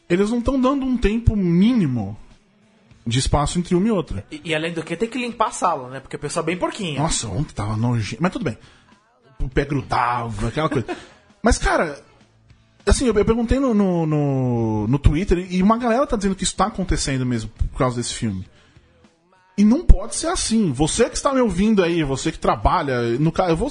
[0.09, 2.18] eles não estão dando um tempo mínimo
[3.07, 4.27] de espaço entre uma e outra.
[4.31, 6.01] E, e além do que, tem que limpar a sala, né?
[6.01, 7.01] Porque o pessoal é bem porquinho.
[7.01, 8.20] Nossa, ontem tava nojento.
[8.22, 8.59] Mas tudo bem.
[9.40, 10.87] O pé grudava, aquela coisa.
[11.42, 12.01] Mas, cara,
[12.87, 16.44] assim, eu, eu perguntei no, no, no, no Twitter e uma galera tá dizendo que
[16.44, 18.44] isso tá acontecendo mesmo por causa desse filme.
[19.56, 20.72] E não pode ser assim.
[20.72, 23.70] Você que está me ouvindo aí, você que trabalha, no caso, eu vou.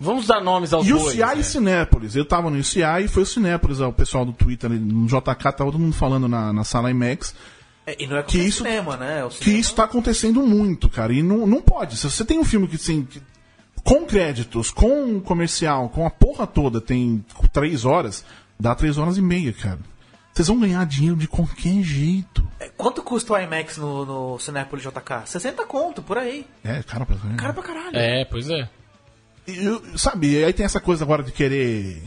[0.00, 1.02] Vamos dar nomes aos bois.
[1.08, 1.36] UCI né?
[1.38, 2.16] e Cinépolis.
[2.16, 5.20] Eu tava no UCI e foi o Cinépolis, o pessoal do Twitter, ali, no JK,
[5.36, 7.34] tava todo mundo falando na, na sala IMAX.
[7.86, 9.24] É, e não é Que isso- cinema, né?
[9.24, 11.12] O que cinema- isso tá acontecendo muito, cara.
[11.12, 11.96] E não, não pode.
[11.96, 13.02] Se você tem um filme que tem.
[13.04, 13.22] que-
[13.84, 18.24] com créditos, com comercial, com a porra toda, tem três horas,
[18.58, 19.78] dá três horas e meia, cara.
[20.32, 22.46] Vocês vão ganhar dinheiro de qualquer jeito.
[22.78, 25.26] Quanto custa o IMAX no, no Cinépolis JK?
[25.26, 26.46] 60 conto, por aí.
[26.62, 27.96] É, cara, pra Cara pra caralho.
[27.96, 28.70] É, pois é.
[29.48, 32.00] E eu- sabe, e aí tem essa coisa agora de querer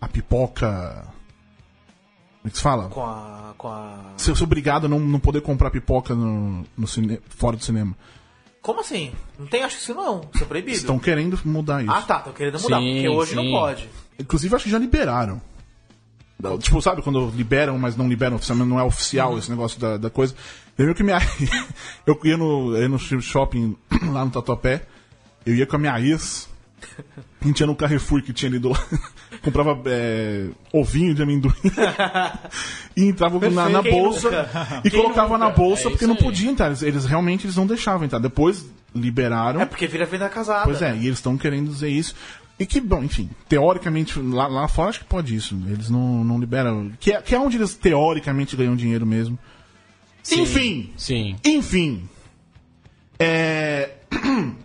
[0.00, 1.04] a pipoca.
[2.40, 2.88] Como é que se fala?
[2.88, 3.54] Com a.
[3.58, 4.12] Com a.
[4.16, 7.96] Ser, ser obrigado a não, não poder comprar pipoca no, no cine, fora do cinema.
[8.60, 9.12] Como assim?
[9.36, 10.28] Não tem, acho que isso não.
[10.32, 10.76] Isso é proibido.
[10.76, 11.90] Estão querendo mudar isso.
[11.92, 12.18] Ah, tá.
[12.18, 12.78] Estão querendo mudar.
[12.78, 13.50] Sim, porque hoje não sim.
[13.50, 13.88] pode.
[14.20, 15.42] Inclusive, acho que já liberaram.
[16.58, 20.10] Tipo, sabe quando liberam, mas não liberam oficialmente, não é oficial esse negócio da, da
[20.10, 20.34] coisa.
[20.76, 21.18] Eu que minha.
[22.06, 23.76] eu ia no, eu ia no shopping
[24.10, 24.82] lá no Tatuapé,
[25.46, 26.48] eu ia com a minha ex,
[27.40, 29.00] a gente ia no Carrefour que tinha ali do lado,
[29.42, 31.52] comprava é, ovinho de amendoim
[32.96, 35.38] e entrava na, na Quem bolsa e Quem colocava nunca?
[35.38, 36.66] na bolsa É porque não podia entrar.
[36.66, 38.18] Eles, eles realmente eles não deixavam entrar.
[38.18, 39.60] Depois liberaram.
[39.60, 40.64] É porque vira venda casada.
[40.64, 42.14] Pois é, e eles estão querendo dizer isso.
[42.58, 45.60] E que, bom, enfim, teoricamente, lá, lá fora acho que pode isso.
[45.66, 46.92] Eles não, não liberam.
[47.00, 49.38] Que é, que é onde eles teoricamente ganham dinheiro mesmo.
[50.30, 50.92] Enfim!
[50.96, 51.36] Sim.
[51.44, 52.08] Enfim!
[53.18, 53.90] É.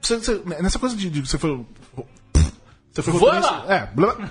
[0.00, 1.64] Você- você- nessa coisa de, de você foi
[2.94, 3.74] Você foi roteirista- lá.
[3.74, 4.28] É, blá, blá.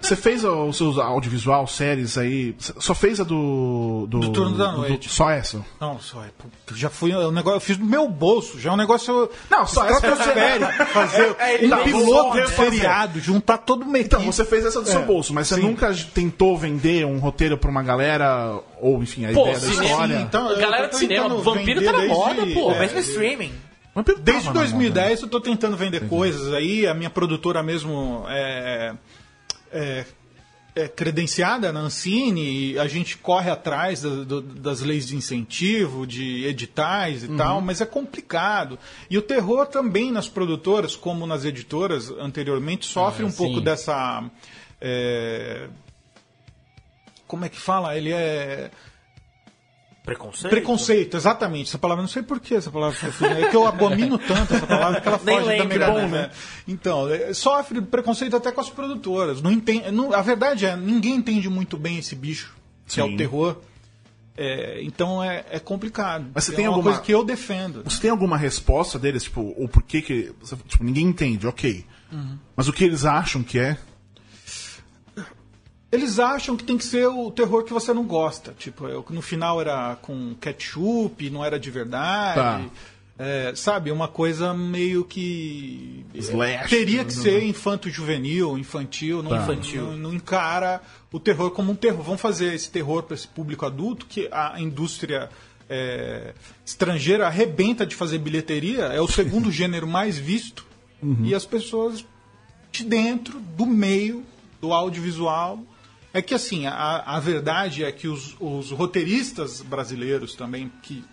[0.00, 2.54] Você fez os seus audiovisual, séries aí.
[2.58, 4.06] Só fez a do.
[4.08, 5.08] Do, Do Turno da Noite.
[5.10, 5.64] só essa.
[5.80, 6.28] Não, só é.
[6.74, 7.12] Já fui.
[7.14, 8.60] um negócio, eu fiz do meu bolso.
[8.60, 9.28] Já é um negócio.
[9.50, 10.72] Não, só essa estratosférico.
[10.92, 14.04] Fazer É, um não, piloto de feriado, juntar todo meio.
[14.04, 15.62] Então, você fez essa do seu É, bolso, mas você sim.
[15.62, 19.84] nunca tentou vender um roteiro pra uma galera, ou enfim, a Pô, ideia da cinema,
[19.84, 20.16] história.
[20.18, 22.70] Sim, então, Galera de cinema, vampiro tá na moda, pô.
[22.70, 23.52] é, Mas no streaming.
[24.02, 24.60] Desde na moda.
[24.60, 28.94] 2010 eu tô tentando vender coisas aí, a minha produtora mesmo é,
[29.72, 30.04] é-
[30.76, 36.04] é credenciada na Ancine, e a gente corre atrás da- do- das leis de incentivo,
[36.04, 38.76] de editais e tal, mas é complicado.
[39.08, 43.62] E o terror também nas produtoras, como nas editoras anteriormente, sofre Ah, um pouco sim.
[43.62, 44.24] dessa.
[44.80, 45.68] é,
[47.28, 47.96] como é que fala?
[47.96, 48.70] Ele é.
[50.04, 50.50] Preconceito.
[50.50, 51.68] Preconceito, exatamente.
[51.70, 53.40] Essa palavra, não sei por que essa palavra fugida.
[53.40, 56.10] É que eu abomino tanto essa palavra que ela foge da lembro, minha bom, mente,
[56.12, 56.30] né?
[56.68, 59.40] Então, é, sofre preconceito até com as produtoras.
[59.40, 62.54] Não entende, não- a verdade é, ninguém entende muito bem esse bicho,
[62.86, 63.56] que é o terror.
[64.36, 66.26] É, então é, é complicado.
[66.34, 67.82] Mas você é tem uma alguma- coisa que eu defendo.
[67.84, 70.34] Você tem alguma resposta deles, tipo, o porquê que.
[70.68, 71.84] Tipo, ninguém entende, ok.
[72.12, 72.36] Uhum.
[72.54, 73.78] Mas o que eles acham que é.
[75.94, 78.54] Eles acham que tem que ser o terror que você não gosta.
[78.58, 82.34] Tipo, eu- no final era com ketchup, não era de verdade.
[82.34, 82.64] Tá.
[83.16, 86.04] É, sabe, uma coisa meio que.
[86.14, 86.68] Slash.
[86.68, 89.42] Teria que ser infanto-juvenil, infantil, não, Tá.
[89.42, 89.82] infantil.
[89.92, 92.02] Não, não encara o terror como um terror.
[92.02, 95.28] Vamos fazer esse terror para esse público adulto que a indústria
[95.70, 96.34] é,
[96.66, 98.82] estrangeira arrebenta de fazer bilheteria.
[98.86, 100.66] É o segundo gênero mais visto.
[101.22, 102.04] E as pessoas
[102.72, 104.24] de dentro, do meio,
[104.60, 105.60] do audiovisual.
[106.14, 111.04] É que assim, a, a verdade é que os, os roteiristas brasileiros também, que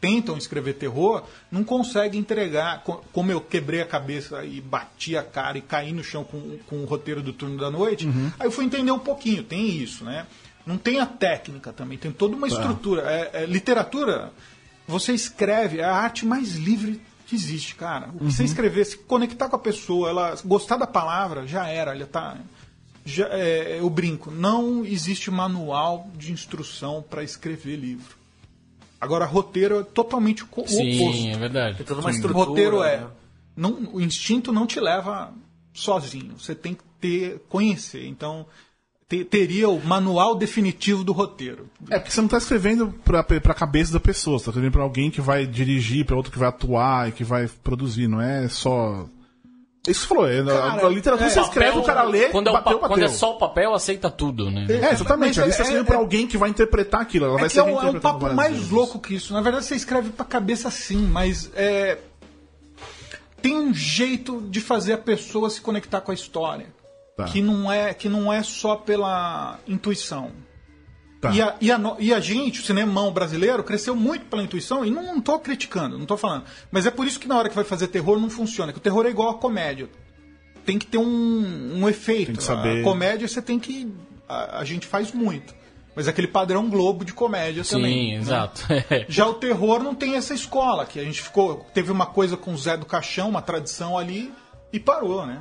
[0.00, 5.22] tentam escrever terror, não conseguem entregar, co- como eu quebrei a cabeça e bati a
[5.24, 8.06] cara e caí no chão com, com o roteiro do turno da noite,
[8.38, 10.26] aí eu fui entender um pouquinho, tem isso, né?
[10.64, 13.02] Não tem a técnica também, tem toda uma estrutura.
[13.10, 14.32] É, é, literatura,
[14.86, 18.08] você escreve, é a arte mais livre que existe, cara.
[18.14, 21.92] O que você escrever, se conectar com a pessoa, ela gostar da palavra, já era,
[21.92, 22.36] ela tá.
[23.08, 28.16] Já, é, eu brinco, não existe manual de instrução para escrever livro.
[29.00, 31.28] Agora, roteiro é totalmente o co- o Sim, oposto.
[31.28, 31.76] é verdade.
[31.78, 32.44] Tem toda uma O estrutura.
[32.46, 32.98] roteiro é.
[32.98, 33.06] né?
[33.56, 35.32] Não, o instinto não te leva
[35.72, 36.34] sozinho.
[36.38, 38.06] Você tem que ter, conhecer.
[38.06, 38.44] Então,
[39.08, 41.66] te- teria o manual definitivo do roteiro.
[41.88, 44.82] É porque você não tá escrevendo pra, pra cabeça da pessoa, você tá escrevendo pra
[44.82, 48.48] alguém que vai dirigir, pra outro que vai atuar e que vai produzir, não é
[48.48, 49.06] só.
[49.90, 52.46] Isso falou, é, na- Cara, na literatura é, você escreve, Papel- o cara lê, quando
[52.48, 54.66] é, o bateu, quando é só o papel, aceita tudo, né?
[54.68, 55.38] É, exatamente.
[55.38, 57.24] Mas Ali você é- escrevendo é- pra alguém que vai interpretar aquilo.
[57.26, 58.70] Ela vai É que ser é um, é um papo mais vezes.
[58.70, 59.32] louco que isso.
[59.32, 61.98] Na verdade, você escreve pra cabeça sim, mas é,
[63.40, 66.66] tem um jeito de fazer a pessoa se conectar com a história.
[67.16, 67.24] Tá.
[67.24, 70.30] Que, não é, que não é só pela intuição.
[71.20, 71.32] Tá.
[71.32, 74.90] E, a, e, a, e a gente, o cinemão brasileiro, cresceu muito pela intuição, e
[74.90, 76.44] não, tô criticando, não tô falando.
[76.70, 78.80] Mas é por isso que na hora que vai fazer terror não funciona, que o
[78.80, 79.88] terror é igual a comédia.
[80.64, 82.26] Tem que ter um, um efeito.
[82.26, 82.80] Tem que saber.
[82.80, 83.92] A comédia você tem que.
[84.28, 85.54] A, a gente faz muito.
[85.96, 88.12] Mas é aquele padrão globo de comédia Sim, também.
[88.12, 88.20] né?
[88.20, 88.64] exato.
[88.70, 89.06] É.
[89.08, 91.66] Já o terror não tem essa escola, que a gente ficou.
[91.74, 94.32] Teve uma coisa com o Zé do Caixão, uma tradição ali,
[94.72, 95.40] e parou, né?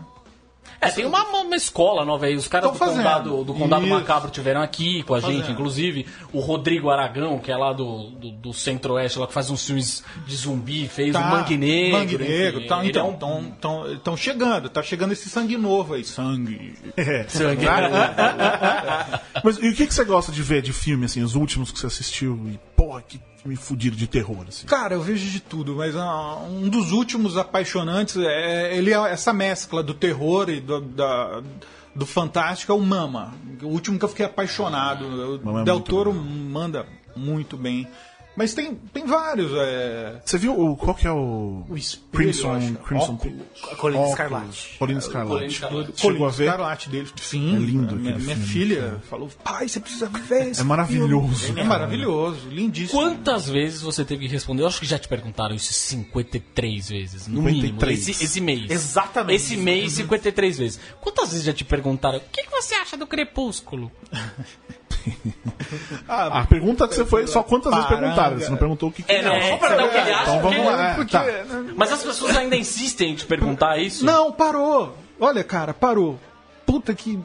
[0.80, 2.36] É, tem uma, uma escola nova aí.
[2.36, 2.96] Os caras Tão do.
[2.96, 3.94] Condado, do Condado Isso.
[3.94, 5.52] Macabro tiveram aqui com a gente, fazendo.
[5.52, 6.06] inclusive.
[6.32, 10.04] O Rodrigo Aragão, que é lá do, do, do Centro-Oeste, lá que faz uns filmes
[10.26, 12.00] de zumbi, fez o Mangue Negro.
[12.00, 16.04] Mangue Negro, enfim, tá, é então, um estão chegando, tá chegando esse sangue novo aí.
[16.04, 16.76] Sangue.
[17.28, 17.66] sangue.
[19.44, 21.80] Mas e o que, que você gosta de ver de filme, assim, os últimos que
[21.80, 22.40] você assistiu?
[22.46, 24.66] E, porra, que filme fudido de terror, assim.
[24.68, 29.34] Cara, eu vejo de tudo, mas ah, um dos últimos apaixonantes é ele é essa
[29.34, 31.42] mescla do terror e do, da-
[31.96, 33.34] do fantástico é o Mama.
[33.64, 35.42] O último que eu fiquei apaixonado.
[35.60, 36.22] É Del Toro bom.
[36.22, 36.86] manda
[37.16, 37.88] muito bem.
[38.38, 39.52] Mas tem, tem vários.
[39.56, 40.22] É...
[40.24, 41.66] Você viu o, qual que é o...
[41.68, 42.54] O espelho, Crimson...
[42.54, 42.74] acho.
[42.76, 43.14] Crimson...
[43.16, 43.42] Óculos.
[43.64, 44.12] A Colina Óculos.
[44.12, 44.48] Escarlate.
[44.48, 45.46] Colina Colina Escarlate.
[45.48, 46.00] Escarlate.
[46.02, 46.44] Chegou a ver?
[46.46, 47.08] Escarlate dele.
[47.20, 51.34] Sim, É lindo minha, minha filme, filha falou: pai, você precisa ver esse É maravilhoso.
[51.34, 51.80] filme." É cara.
[51.80, 53.00] maravilhoso, lindíssimo.
[53.00, 54.62] Quantas vezes você teve que responder?
[54.62, 57.54] Eu acho que já te perguntaram isso 53 vezes, no 53.
[57.54, 58.12] mínimo.
[58.12, 58.70] Esse, esse mês.
[58.70, 59.36] Exatamente.
[59.36, 60.80] Esse mês, 53 vezes.
[61.02, 62.20] Quantas vezes já te perguntaram?
[62.20, 63.92] O que, que você acha do Crepúsculo?
[66.08, 68.02] A pergunta que você foi só quantas vezes Paranga.
[68.08, 68.40] perguntaram.
[68.40, 69.52] Você não perguntou o que que É, não, é.
[69.52, 70.22] só pra ver o que ele acha.
[70.36, 70.90] Então vamos lá.
[70.92, 71.26] É, Porque, tá.
[71.76, 74.06] Mas as pessoas ainda insistem em te perguntar isso?
[74.06, 74.96] Não, parou.
[75.20, 76.20] Olha, cara, parou.
[76.66, 77.20] Puta que.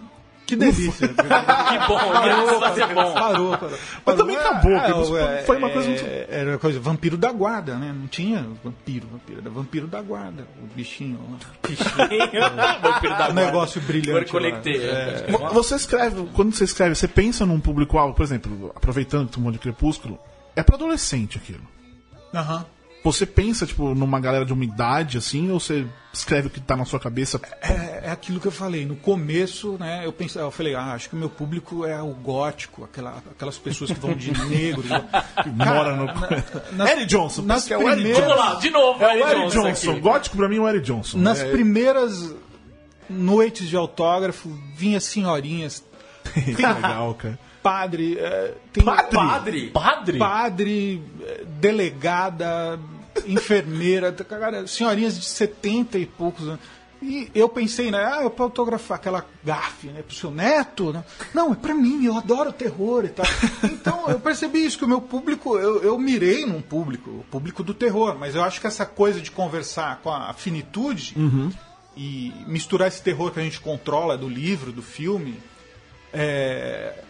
[0.53, 1.09] Que delícia.
[1.73, 3.13] Que bom, a Deus é bom.
[3.15, 3.79] Parou, parou.
[4.05, 7.77] Mas também acabou, É, é, foi uma coisa é, muito- Era coisa, vampiro da guarda,
[7.77, 7.95] né?
[7.99, 9.41] Não tinha vampiro, vampiro.
[9.41, 11.19] Era vampiro da guarda, o bichinho.
[11.31, 11.39] lá.
[12.83, 14.31] Vampiro da O negócio brilhante.
[14.79, 15.27] É.
[15.31, 19.41] Vo- Você escreve, quando você escreve, você pensa num público-alvo, por exemplo, aproveitando que tu
[19.53, 20.19] de Crepúsculo,
[20.55, 21.63] é pra adolescente aquilo.
[22.35, 22.65] Aham.
[23.05, 26.77] Você pensa, tipo, numa galera de uma idade, assim, ou você escreve o que tá
[26.77, 27.41] na sua cabeça?
[27.61, 28.87] É, é aquilo que eu falei.
[28.87, 32.15] No começo, né, eu pensei, eu falei, ah, acho que o meu público é o
[32.15, 34.85] gótico, aquela, aquelas pessoas que vão de negro.
[35.43, 36.07] Que mora no.
[36.77, 39.03] nas- Eric Johnson, nas que é o Eric primeiras- Vamos lá, de novo.
[39.03, 40.01] É o Eric Johnson Johnson.
[40.01, 41.19] Gótico pra mim é o Eric Johnson.
[41.19, 42.33] Nas é, primeiras
[43.11, 45.85] noites de autógrafo, vinha senhorinhas,
[46.33, 47.39] que legal, cara.
[47.63, 49.71] padre, é, tem Padre?
[49.71, 50.19] Padre?
[50.19, 52.79] padre, é, delegada,
[53.27, 56.61] enfermeira, cara, senhorinhas de 70 e poucos anos.
[57.03, 61.05] E eu pensei, né, ah, eu para autografar aquela gafe, né, pro seu neto, né?
[61.35, 63.27] Não, é pra mim, eu adoro terror e tal.
[63.65, 67.65] Então, eu percebi isso, que o meu público, eu, eu mirei num público, o público
[67.65, 71.17] do terror, mas eu acho que essa coisa de conversar com a finitude
[71.97, 75.41] e misturar esse terror que a gente controla do livro, do filme,
[76.13, 77.03] é,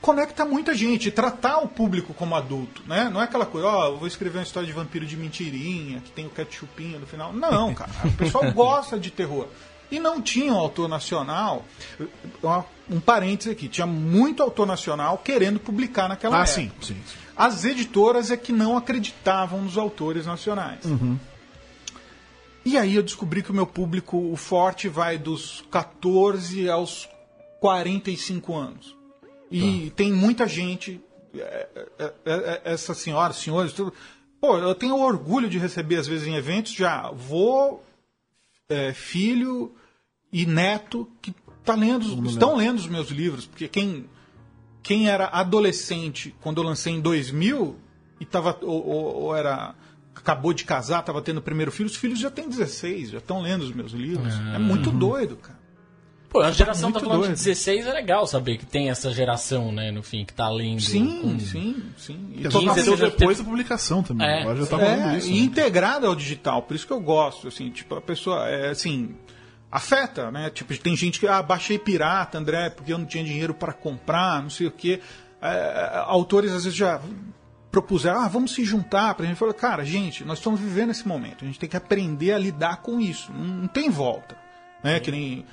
[0.00, 3.10] conecta muita gente, tratar o público como adulto, né?
[3.12, 6.10] Não é aquela coisa, ó, eu vou escrever uma história de vampiro de mentirinha, que
[6.10, 7.32] tem o ketchupinho no final.
[7.32, 9.46] Não, cara, o pessoal gosta de terror.
[9.90, 11.64] E não tinha um autor nacional,
[12.88, 16.54] um parênteses aqui, tinha muito autor nacional querendo publicar naquela Ah, época.
[16.54, 16.94] sim, sim.
[16.94, 17.18] sim.
[17.36, 20.84] As editoras é que não acreditavam nos autores nacionais.
[22.64, 27.08] E aí eu descobri que o meu público, o forte, vai dos 14 aos
[27.58, 28.96] 45 anos.
[29.50, 31.00] E tem muita gente,
[31.34, 33.92] é, é, é, essa senhora, senhores, tudo.
[34.40, 37.80] Pô, eu tenho orgulho de receber, às vezes, em eventos, já vô,
[38.68, 39.74] é, filho
[40.32, 41.34] e neto que
[41.64, 44.06] tá lendo, estão lendo os meus livros, porque quem,
[44.82, 47.76] quem era adolescente quando eu lancei em 2000
[48.18, 49.74] e tava, ou, ou- ou era
[50.14, 53.40] acabou de casar, estava tendo o primeiro filho, os filhos já têm 16, já estão
[53.42, 54.34] lendo os meus livros.
[54.54, 55.58] É muito doido, cara.
[56.30, 57.34] Pô, a geração tá falando doido.
[57.34, 60.80] de 16, é legal saber que tem essa geração, né, no fim, que tá lendo.
[60.80, 62.32] Sim, com- sim, sim.
[62.36, 62.60] E você
[62.96, 64.26] já depois teve- da publicação também.
[64.26, 64.42] É.
[64.42, 65.28] Agora já tá É, isso.
[65.28, 65.38] e né?
[65.40, 69.16] integrada ao digital, por isso que eu gosto, assim, tipo, a pessoa, é, assim,
[69.72, 70.50] afeta, né?
[70.50, 74.40] Tipo, tem gente que, ah, baixei pirata, André, porque eu não tinha dinheiro para comprar,
[74.42, 75.00] não sei o quê.
[75.42, 77.00] É, autores às vezes já
[77.70, 81.44] propuseram, ah, vamos se juntar pra gente falar, cara, gente, nós estamos vivendo esse momento,
[81.44, 84.36] a gente tem que aprender a lidar com isso, não, não tem volta,
[84.82, 84.98] né?
[85.00, 85.44] Que nem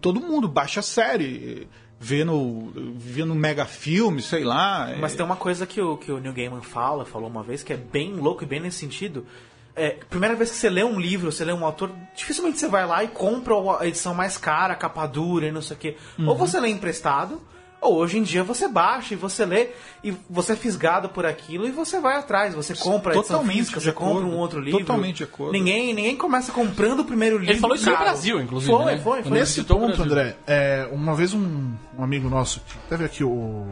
[0.00, 4.94] todo mundo baixa a série, vê no, vê no mega filme, sei lá.
[5.00, 7.62] Mas é- tem uma coisa que o, que o Neil Gaiman fala, falou uma vez,
[7.62, 9.26] que é bem louco e bem nesse sentido.
[9.74, 12.86] É, primeira vez que você lê um livro, você lê um autor, dificilmente você vai
[12.86, 15.96] lá e compra a edição mais cara, a capa dura e não sei o quê.
[16.18, 16.28] Uhum.
[16.28, 17.40] Ou você lê emprestado,
[17.82, 19.70] ou hoje em dia você baixa e você lê
[20.02, 23.58] e você é fisgado por aquilo e você vai atrás, você compra a edição Totalmente
[23.58, 24.28] física, você compra acordo.
[24.28, 24.78] um outro livro.
[24.78, 25.52] Totalmente de acordo.
[25.52, 27.52] Ninguém, ninguém começa comprando o primeiro livro.
[27.52, 28.04] Ele falou isso no caro.
[28.04, 28.98] Brasil, inclusive, Foi, né?
[28.98, 29.32] foi, foi.
[29.32, 30.00] Nesse ponto.
[30.02, 33.66] André, é, uma vez um, um amigo nosso, que teve aqui o,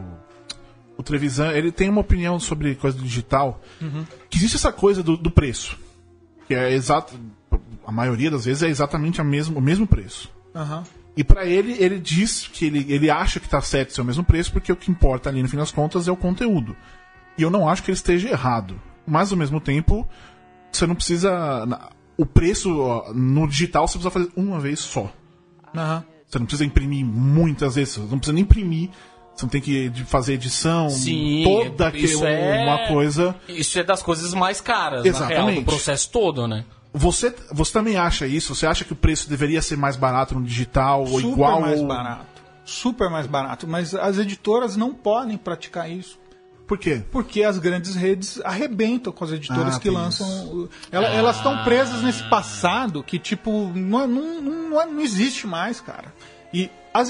[0.97, 3.61] o Trevisan, ele tem uma opinião sobre coisa do digital,
[4.29, 5.77] que existe essa coisa do, do preço,
[6.47, 7.13] que é exato,
[7.85, 10.29] a maioria das vezes é exatamente a mesmo, o mesmo preço.
[10.53, 10.83] Aham.
[11.15, 14.23] E pra ele, ele diz que ele, ele acha que tá certo ser o mesmo
[14.23, 16.75] preço, porque o que importa ali no fim das contas é o conteúdo.
[17.37, 18.79] E eu não acho que ele esteja errado.
[19.05, 20.07] Mas ao mesmo tempo,
[20.71, 21.67] você não precisa.
[22.17, 22.69] O preço
[23.13, 25.11] no digital você precisa fazer uma vez só.
[25.75, 26.03] Aham.
[26.27, 28.89] Você não precisa imprimir muitas vezes, você não precisa nem imprimir.
[29.35, 33.35] Você não tem que fazer edição, Sim, toda que isso é- uma coisa.
[33.47, 35.59] Isso é das coisas mais caras, na real, Exatamente.
[35.61, 36.63] do processo todo, né?
[36.93, 38.53] Você, você também acha isso?
[38.53, 41.79] Você acha que o preço deveria ser mais barato no digital ou super igual mais
[41.79, 41.87] ou...
[41.87, 42.41] barato.
[42.65, 43.67] Super mais barato.
[43.67, 46.19] Mas as editoras não podem praticar isso.
[46.67, 47.01] Por quê?
[47.11, 50.69] Porque as grandes redes arrebentam com as editoras Ah, que lançam.
[50.91, 55.81] Elas estão presas nesse passado que, tipo, não, é- não, não, é- não existe mais,
[55.81, 56.13] cara.
[56.53, 57.09] E as,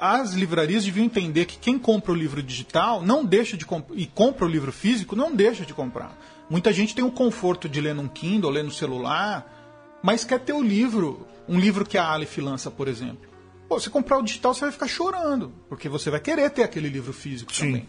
[0.00, 4.06] as livrarias deviam entender que quem compra o livro digital não deixa de comp- e
[4.06, 6.16] compra o livro físico não deixa de comprar.
[6.48, 10.52] Muita gente tem o conforto de ler num Kindle, ler no celular, mas quer ter
[10.52, 13.28] o livro, um livro que a Aleph lança, por exemplo.
[13.68, 16.88] Pô, você comprar o digital, você vai ficar chorando, porque você vai querer ter aquele
[16.88, 17.66] livro físico Sim.
[17.66, 17.88] também.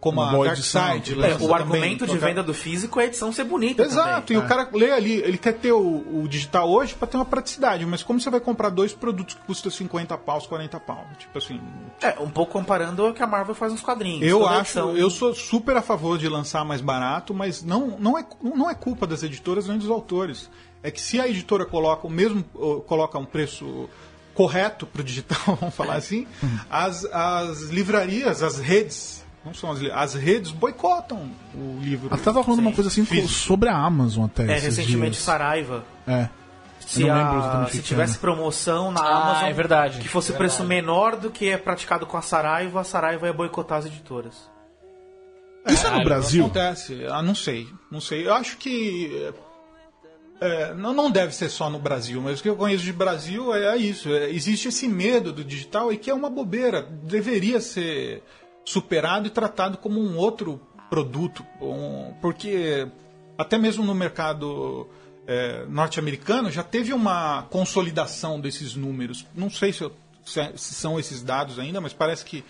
[0.00, 2.54] Como Uma a boa Dark edição, Side É, o também, argumento de toda- venda do
[2.54, 3.82] físico é a edição ser bonita.
[3.82, 4.42] Exato, também.
[4.42, 7.26] e o cara lê ali, ele quer ter o, o digital hoje para ter uma
[7.26, 11.06] praticidade, mas como você vai comprar dois produtos que custam 50 paus, 40 paus?
[11.18, 11.60] Tipo assim,
[12.00, 14.26] É, um pouco comparando o que a Marvel faz nos quadrinhos.
[14.26, 18.16] eu acho, edição- eu sou super a favor de lançar mais barato, mas não, não,
[18.16, 20.48] é, não é culpa das editoras nem dos autores.
[20.82, 22.42] É que se a editora coloca o mesmo,
[22.86, 23.86] coloca um preço
[24.32, 26.26] correto para o digital, vamos falar assim,
[26.70, 32.08] as, as livrarias, as redes, não são as, as redes boicotam o livro.
[32.12, 33.28] Até tava falando uma coisa assim físico.
[33.28, 34.42] sobre a Amazon até.
[34.52, 35.22] É, esses recentemente dias.
[35.24, 35.84] Saraiva.
[36.06, 36.28] É.
[36.80, 39.98] Se, a- se tivesse promoção na Ah, Amazon é verdade.
[40.00, 40.82] que fosse É preço verdade.
[40.82, 44.50] menor do que é praticado com a Saraiva, a Saraiva ia boicotar as editoras.
[45.66, 46.44] Isso é no Caralho, Brasil?
[46.46, 47.04] Acontece.
[47.10, 47.68] Ah, não sei.
[47.90, 48.26] Não sei.
[48.26, 49.30] Eu acho que.
[50.40, 53.54] é, não, não deve ser só no Brasil, mas o que eu conheço de Brasil
[53.54, 54.08] é, é isso.
[54.12, 56.82] é, existe esse medo do digital e que é uma bobeira.
[56.82, 58.22] Deveria ser
[58.64, 61.44] superado e tratado como um outro produto.
[61.60, 62.88] um- porque
[63.38, 64.88] até mesmo no mercado
[65.26, 69.24] é, norte-americano já teve uma consolidação desses números.
[69.34, 69.92] Não sei se, eu-
[70.24, 72.44] se é- são esses dados ainda, mas parece que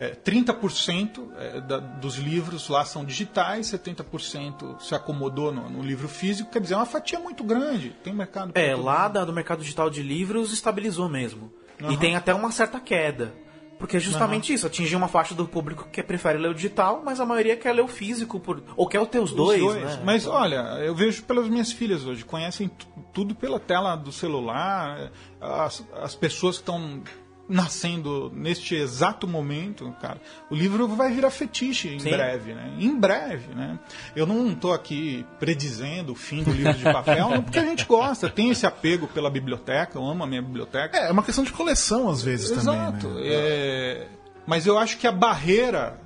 [0.00, 6.08] é, 30% é, da- dos livros lá são digitais, 70% se acomodou no, no livro
[6.08, 7.96] físico, quer dizer, é uma fatia muito grande.
[8.04, 11.50] Tem mercado É, lá da- do mercado digital de livros estabilizou mesmo.
[11.80, 11.96] E Aham.
[11.96, 13.32] tem até uma certa queda.
[13.78, 17.20] Porque é justamente isso, atingir uma faixa do público que prefere ler o digital, mas
[17.20, 19.82] a maioria quer ler o físico, por, ou quer ter os, Os dois, dois.
[19.82, 20.02] né?
[20.04, 25.12] Mas olha, eu vejo pelas minhas filhas hoje, conhecem tu- tudo pela tela do celular,
[25.40, 27.02] as, as pessoas que estão
[27.48, 30.20] nascendo neste exato momento, cara.
[30.50, 32.10] O livro vai virar fetiche em Sim.
[32.10, 32.74] breve, né?
[32.78, 33.78] Em breve, né?
[34.14, 37.86] Eu não estou aqui predizendo o fim do livro de papel, não, porque a gente
[37.86, 40.98] gosta, tem esse apego pela biblioteca, eu amo a minha biblioteca.
[40.98, 43.08] É, é uma questão de coleção às vezes Exato.
[43.08, 43.30] também, né?
[43.32, 44.06] É,
[44.46, 45.98] mas eu acho que a barreira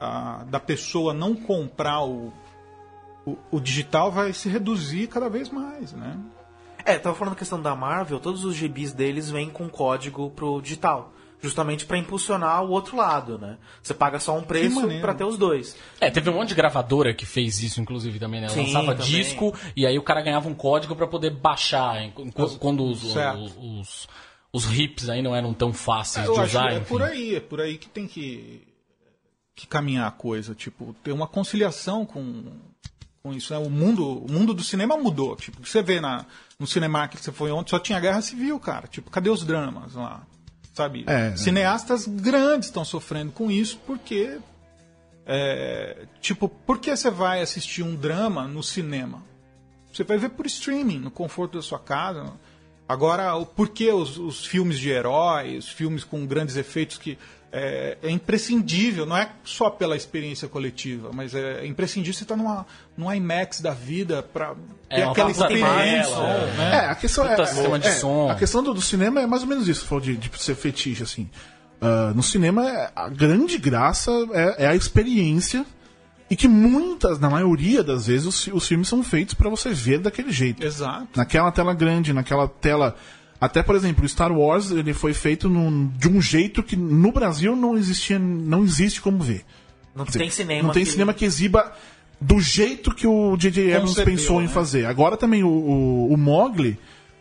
[0.00, 2.32] ah, da pessoa não comprar o,
[3.26, 6.16] o, o digital vai se reduzir cada vez mais, né?
[6.84, 10.60] É, tava falando a questão da Marvel, todos os gibis deles vêm com código pro
[10.60, 11.12] digital.
[11.40, 13.58] Justamente pra impulsionar o outro lado, né?
[13.82, 15.76] Você paga só um preço pra ter os dois.
[16.00, 18.48] É, teve um monte de gravadora que fez isso, inclusive, também, né?
[18.48, 19.10] Sim, Lançava também.
[19.10, 22.12] disco e aí o cara ganhava um código pra poder baixar, em-
[22.60, 24.08] quando os, os, os,
[24.52, 26.68] os hips aí não eram tão fáceis Eu de acho usar.
[26.68, 26.84] que é enfim.
[26.86, 28.62] por aí, é por aí que tem que,
[29.56, 32.52] que caminhar a coisa, tipo, ter uma conciliação com,
[33.22, 33.58] com isso, né?
[33.64, 36.26] O mundo, o mundo do cinema mudou, tipo, você vê na,
[36.58, 39.94] no cinema que você foi ontem, só tinha guerra civil, cara, tipo, cadê os dramas
[39.94, 40.26] lá?
[40.74, 41.04] Sabe?
[41.06, 41.36] É.
[41.36, 44.38] Cineastas grandes estão sofrendo com isso porque
[45.24, 49.22] é, tipo, por que você vai assistir um drama no cinema?
[49.92, 52.32] Você vai ver por streaming, no conforto da sua casa.
[52.88, 57.16] Agora, o porquê os, os filmes de heróis, filmes com grandes efeitos que
[57.52, 62.66] é, é imprescindível, não é só pela experiência coletiva, mas é imprescindível você estar numa,
[62.96, 64.54] num IMAX da vida para
[64.88, 66.14] É, ter uma aquela experiência.
[66.16, 66.74] tela, né?
[66.74, 68.30] É, a questão é, é.
[68.30, 71.28] A questão do, do cinema é mais ou menos isso, de, de ser fetiche, assim.
[71.80, 75.66] Ah, no cinema, é- a grande graça é, é a experiência
[76.30, 79.98] e que muitas, na maioria das vezes, os, os filmes são feitos pra você ver
[79.98, 80.64] daquele jeito.
[80.64, 81.08] Exato.
[81.16, 82.96] Naquela tela grande, naquela tela...
[83.42, 87.10] Até, por exemplo, o Star Wars, ele foi feito num- de um jeito que no
[87.10, 89.44] Brasil não existia, não existe como ver.
[89.96, 90.62] Não dizer, tem cinema.
[90.68, 91.72] Não tem que- cinema que exiba
[92.20, 93.72] do jeito que o J.J.
[93.72, 94.52] Abrams Concebeu, pensou em né?
[94.52, 94.86] fazer.
[94.86, 96.78] Agora também o, o, o Mogli.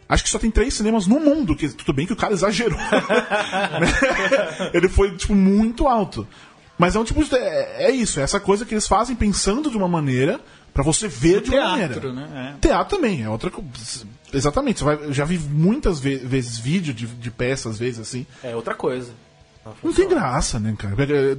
[0.07, 2.77] Acho que só tem três cinemas no mundo, que tudo bem que o cara exagerou.
[4.73, 6.27] Ele foi, tipo, muito alto.
[6.77, 7.35] Mas é um tipo de.
[7.35, 10.39] É, é isso, é essa coisa que eles fazem pensando de uma maneira
[10.73, 12.29] pra você ver de uma teatro, maneira.
[12.33, 12.53] né?
[12.55, 12.59] É.
[12.67, 14.05] Teatro também, é outra coisa.
[14.33, 17.99] Exatamente, você vai, eu já vi muitas ve- vezes vídeo de, de peças, às vezes,
[17.99, 18.25] assim.
[18.43, 19.11] É outra coisa.
[19.83, 20.95] Não tem graça, né, cara?
[20.95, 21.37] Porque,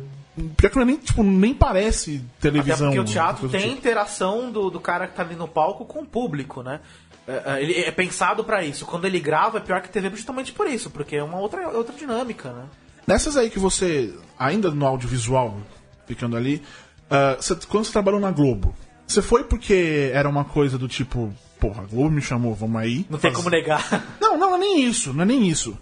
[0.56, 2.86] Pior que é nem, tipo, nem parece Até televisão.
[2.88, 3.72] porque o teatro tem tipo.
[3.74, 6.80] interação do, do cara que tá ali no palco com o público, né?
[7.28, 8.86] É, é, Ele é pensado pra isso.
[8.86, 11.94] Quando ele grava é pior que TV justamente por isso, porque é uma outra, outra
[11.94, 12.64] dinâmica, né?
[13.06, 15.58] Nessas aí que você, ainda no audiovisual,
[16.06, 16.62] ficando ali,
[17.10, 18.74] ah, você- quando você trabalhou na Globo,
[19.12, 23.06] você foi porque era uma coisa do tipo, porra, a Globo me chamou, vamos aí.
[23.08, 24.04] Não tem como negar.
[24.20, 25.76] Não, não, não é nem isso, não é nem isso.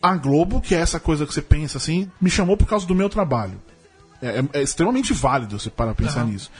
[0.00, 2.94] A Globo, que é essa coisa que você pensa assim, me chamou por causa do
[2.94, 3.60] meu trabalho.
[4.22, 6.50] É, é- é extremamente válido você parar pra pensar nisso.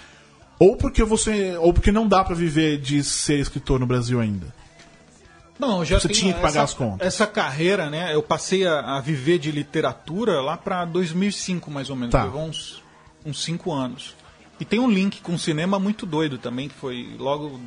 [0.58, 1.56] Ou porque você.
[1.58, 4.52] Ou porque não dá pra viver de ser escritor no Brasil ainda.
[5.58, 7.06] Não, já Você tinha que pagar essa, as contas.
[7.06, 8.14] Essa carreira, né?
[8.14, 12.12] Eu passei a, a viver de literatura lá para 2005, mais ou menos.
[12.12, 12.24] Tá.
[12.24, 12.82] Levou uns,
[13.24, 14.14] uns cinco anos.
[14.58, 17.60] E tem um link com cinema muito doido também, que foi logo.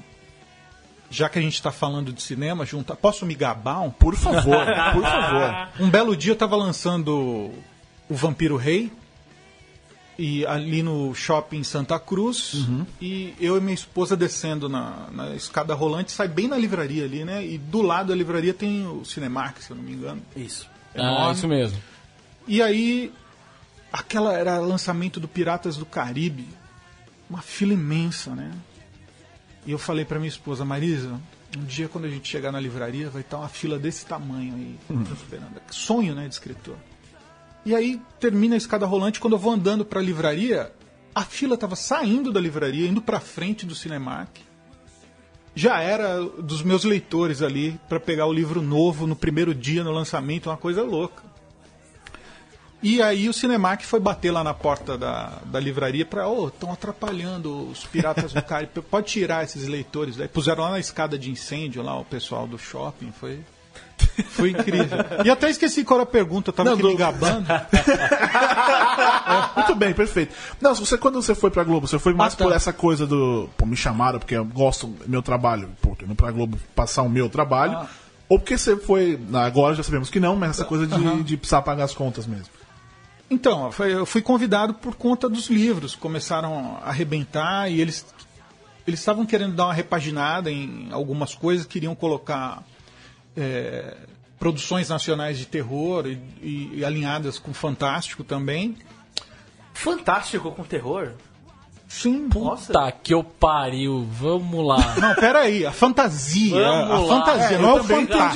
[1.12, 2.96] Já que a gente está falando de cinema, junta.
[2.96, 5.70] Posso me gabar um Por favor, por favor.
[5.80, 7.52] Um belo dia eu tava lançando
[8.08, 8.92] o Vampiro Rei.
[10.18, 12.54] E ali no shopping Santa Cruz.
[12.56, 12.86] Uhum.
[13.02, 17.24] E eu e minha esposa descendo na, na escada rolante, sai bem na livraria ali,
[17.24, 17.46] né?
[17.46, 20.22] E do lado da livraria tem o Cinemark, se eu não me engano.
[20.36, 20.68] Isso.
[20.94, 21.34] Ah, Enorme.
[21.36, 21.80] isso mesmo.
[22.46, 23.14] E aí,
[23.94, 26.48] aquela era lançamento do Piratas do Caribe,
[27.30, 28.52] uma fila imensa, né?
[29.66, 31.20] E eu falei pra minha esposa, Marisa,
[31.58, 34.80] Um dia, quando a gente chegar na livraria, vai estar uma fila desse tamanho aí,
[34.90, 35.04] Uhum.
[35.72, 36.76] Sonho, né, de escritor.
[37.66, 40.72] E aí termina a escada rolante, quando eu vou andando para a livraria,
[41.14, 44.30] a fila estava saindo da livraria, indo para frente do Cinemark.
[45.56, 49.92] Já era dos meus leitores ali para pegar o livro novo no primeiro dia no
[49.92, 51.24] lançamento, uma coisa louca.
[52.82, 56.72] E aí o Cinemark foi bater lá na porta da, da livraria para, ô, estão
[56.72, 60.20] atrapalhando os piratas do Caribe, pode tirar esses leitores.
[60.20, 63.40] Aí puseram lá na escada de incêndio lá o pessoal do shopping, foi
[64.30, 64.98] foi incrível.
[65.26, 67.46] E até esqueci qual era a pergunta, eu tava Não, aqui do- me gabando.
[69.56, 70.34] Muito bem, perfeito.
[70.62, 72.44] Não, você, quando você foi pra Globo, você foi mais Ah, tá.
[72.46, 73.50] por essa coisa do.
[73.58, 75.70] Pô, me chamaram porque eu gosto do meu trabalho.
[75.82, 77.78] Pô, tô indo pra Globo passar o meu trabalho.
[77.78, 77.88] Ah.
[78.28, 79.20] Ou porque você foi.
[79.34, 82.48] Agora já sabemos que não, mas essa coisa de, de precisar pagar as contas mesmo.
[83.30, 88.06] Então, eu fui convidado por conta dos livros, começaram a arrebentar e eles
[88.88, 92.64] eles estavam querendo dar uma repaginada em algumas coisas, queriam colocar
[93.38, 93.96] é,
[94.40, 98.76] produções nacionais de terror e, e- e alinhadas com Fantástico também.
[99.76, 101.12] Fantástico com terror.
[101.92, 102.72] Sim, Nossa.
[102.72, 104.78] Tá que eu pariu, vamos lá.
[105.02, 106.54] Não, peraí, a fantasia.
[106.56, 107.08] Vamos a lá.
[107.26, 107.80] fantasia, É, não é eu o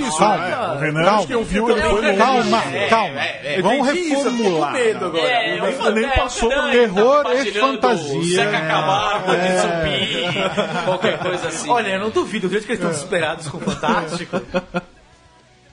[0.01, 0.58] isso, Calma, é.
[0.76, 2.18] O Renan, calma, acho que eu vi, foi longe.
[2.18, 3.20] calma, calma.
[3.62, 4.74] Vamos isso, eu fiquei com reformular.
[4.74, 5.24] medo agora.
[5.24, 8.36] É, nem- eu- nem é, passou não, por terror e fantasia.
[8.43, 11.70] Seca Camargo de zumbi, qualquer coisa assim.
[11.70, 14.41] Olha, eu não duvido, do jeito que eles estão desesperados com o Fantástico.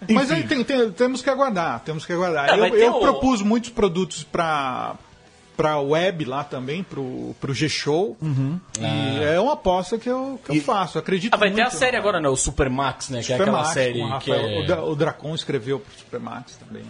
[0.09, 2.47] Mas aí tem- tem- temos que aguardar, temos que aguardar.
[2.59, 4.95] Vai eu eu o- propus muitos produtos para
[5.61, 8.17] para web lá também, pro, pro G-Show.
[8.23, 11.77] E é uma aposta que eu, que eu faço, acredito Ah, vai ter a muito.
[11.77, 12.29] série agora, né?
[12.29, 13.23] O Supermax, né?
[13.23, 14.59] Que é aquela Supermax, série o que Rafael- é...
[14.61, 16.83] o, Da- o Dracon escreveu pro Supermax também.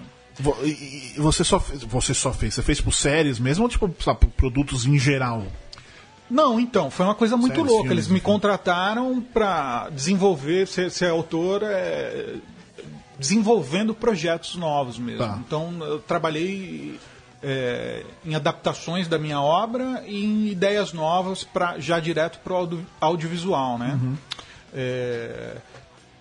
[0.65, 4.27] E, você só fez, você só fez, você fez tipo séries mesmo ou tipo sabe,
[4.37, 5.43] produtos em geral?
[6.31, 7.89] Não, então, foi uma coisa muito Séries, louca.
[7.89, 12.37] filmes, Eles me contrataram para desenvolver, ser, ser autor, é,
[13.19, 15.19] desenvolvendo projetos novos mesmo.
[15.27, 15.39] Tá.
[15.45, 16.99] Então, eu trabalhei
[17.43, 22.81] é, em adaptações da minha obra e em ideias novas para já direto para o
[23.01, 23.99] audiovisual, né?
[24.03, 24.17] Uhum.
[24.75, 25.57] É,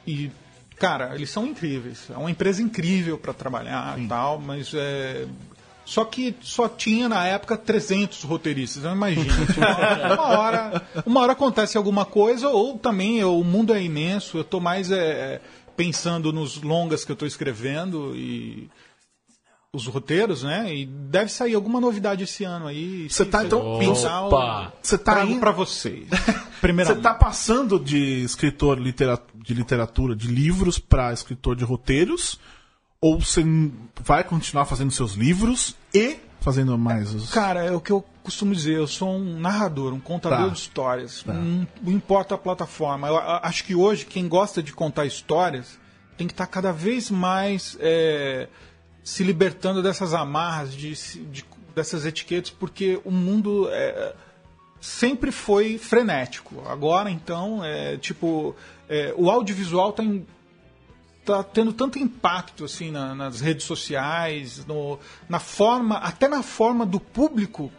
[0.08, 0.32] e
[0.78, 2.10] cara, eles são incríveis.
[2.10, 5.26] É uma empresa incrível para trabalhar e tal, mas é,
[5.86, 8.80] só que só tinha na época 300 roteiristas.
[8.84, 13.44] Então imagina, tipo, uma, uma hora, uma hora acontece alguma coisa ou também eu- o
[13.44, 14.38] mundo é imenso.
[14.38, 15.42] Eu tô mais é,
[15.76, 18.70] pensando nos longas que eu tô escrevendo e
[19.72, 20.74] os roteiros, né?
[20.74, 23.08] E deve sair alguma novidade esse ano aí.
[23.08, 24.74] Você tá, então, Opa!
[24.82, 26.08] Você tá indo- para vocês.
[26.60, 27.04] Você Primeiramente.
[27.04, 32.40] tá passando de escritor litera- de literatura, de livros, pra escritor de roteiros?
[33.00, 33.42] Ou você
[34.04, 37.30] vai continuar fazendo seus livros e fazendo mais os.
[37.30, 40.54] Cara, é o que eu costumo dizer, eu sou um narrador, um contador Tá.
[40.54, 41.24] de histórias.
[41.26, 43.08] Não, não importa a plataforma.
[43.08, 45.80] Eu acho que hoje quem gosta de contar histórias
[46.18, 48.50] tem que estar cada vez mais é,
[49.04, 50.94] se libertando dessas amarras, de,
[51.26, 51.46] de-
[51.76, 54.14] dessas etiquetas, porque o mundo é,
[54.82, 56.64] sempre foi frenético.
[56.68, 58.56] Agora, então, é tipo,
[58.88, 60.04] é, o audiovisual está
[61.26, 66.86] tá tendo tanto impacto assim na- nas redes sociais, no, na forma, até na forma
[66.86, 67.72] do público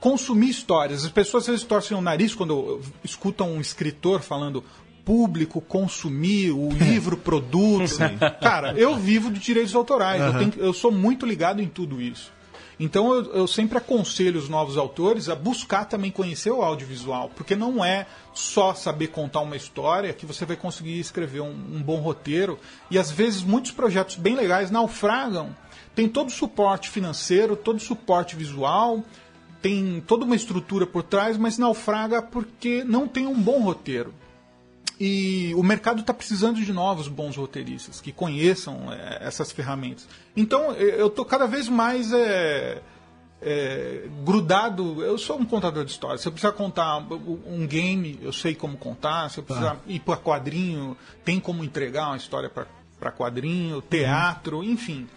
[0.00, 1.02] consumir histórias.
[1.04, 4.62] As pessoas às vezes torcem o nariz quando escutam um escritor falando
[5.04, 7.96] público, consumir, o livro, produto.
[8.40, 12.32] Cara, eu vivo de direitos autorais, eu, tenho eu sou muito ligado em tudo isso.
[12.78, 17.54] Então eu, eu sempre aconselho os novos autores a buscar também conhecer o audiovisual, porque
[17.54, 22.00] não é só saber contar uma história que você vai conseguir escrever um, um bom
[22.00, 22.58] roteiro.
[22.90, 25.54] E às vezes muitos projetos bem legais naufragam.
[25.94, 29.04] Tem todo o suporte financeiro, todo o suporte visual,
[29.62, 34.12] tem toda uma estrutura por trás, mas naufraga porque não tem um bom roteiro.
[34.98, 40.06] E o mercado está precisando de novos bons roteiristas que conheçam é, essas ferramentas.
[40.36, 42.80] Então eu estou cada vez mais é,
[43.42, 45.02] é, grudado.
[45.02, 46.20] Eu sou um contador de histórias.
[46.20, 49.30] Se eu precisar contar um game, eu sei como contar.
[49.30, 55.08] Se eu precisar ir para quadrinho, tem como entregar uma história para quadrinho, teatro, enfim.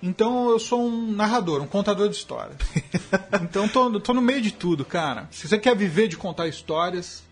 [0.00, 2.56] Então eu sou um narrador, um contador de histórias.
[3.42, 5.26] então tô, tô no meio de tudo, cara.
[5.30, 7.23] Se você quer viver de contar histórias,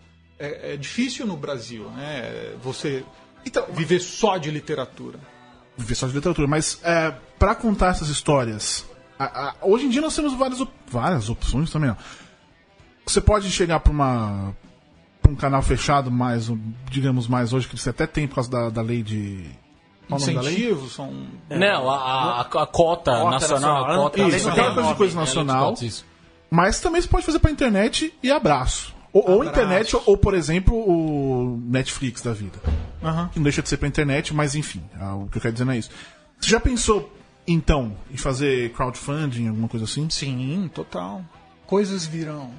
[0.45, 2.53] é, é difícil no Brasil, né?
[2.63, 3.03] Você
[3.45, 5.19] Então, viver só de literatura.
[5.77, 8.85] viver só de literatura, mas é, para contar essas histórias,
[9.17, 11.89] a- a- hoje em dia nós temos várias, op- várias opções também.
[11.89, 11.95] Ó.
[13.05, 14.55] Você pode chegar para uma
[15.21, 16.49] pra um canal fechado, mais,
[16.91, 19.45] digamos mais hoje que você até tem por causa da, da lei de?
[20.11, 21.11] Incentivos são.
[21.49, 23.83] Não, a, a, a cota, nacional, nacional.
[23.85, 24.51] a cota Isso, nacional.
[24.51, 25.73] aquela coisa de coisa É, nacional.
[26.51, 28.92] Mas também você pode fazer pra internet e abraço.
[29.13, 32.57] Ou, ou internet, ou, ou, por exemplo, o Netflix da vida.
[33.03, 33.29] Aham.
[33.31, 35.65] que não deixa de ser pra internet, mas enfim, ah, o que eu quero dizer
[35.65, 35.91] não é isso.
[36.39, 37.13] Você já pensou,
[37.47, 40.09] então, em fazer crowdfunding, alguma coisa assim?
[40.09, 41.21] Sim, total.
[41.67, 42.49] Coisas virão.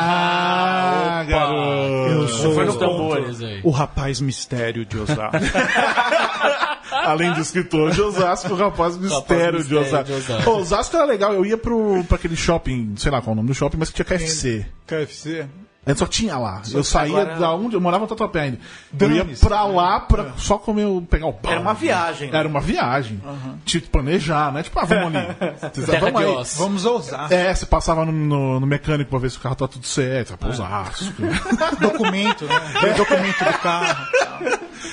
[0.00, 2.10] Ah, garoto!
[2.12, 5.38] Eu sou o- tambores o rapaz mistério de Osasco.
[6.90, 10.04] Além de escritor de Osasco, o rapaz mistério de Osasco.
[10.04, 10.50] de Osasco.
[10.50, 13.48] Osasco era legal, eu ia pro, pra aquele shopping, sei lá qual é o nome
[13.48, 14.66] do shopping, mas que tinha KFC.
[14.86, 15.46] KFC?
[15.88, 16.60] Antes só tinha lá.
[16.72, 18.58] eu saía agora- da onde eu morava no Tatuapé ainda.
[19.00, 21.50] Eu ia pra lá pra só comer, pegar o pão.
[21.50, 22.38] Era uma viagem, né?
[22.38, 23.20] Era uma viagem.
[23.64, 24.62] Tipo, planejar, né?
[24.62, 25.26] Tipo, ah, vamos ali.
[26.00, 26.58] Vamos aí.
[26.58, 27.32] Vamos ousar.
[27.32, 30.36] É, você passava no, no- no mecânico pra ver se o carro tá tudo certo.
[30.36, 31.04] Pra Osasco.
[31.80, 32.60] Documento, né?
[32.80, 34.06] Tem documento do carro.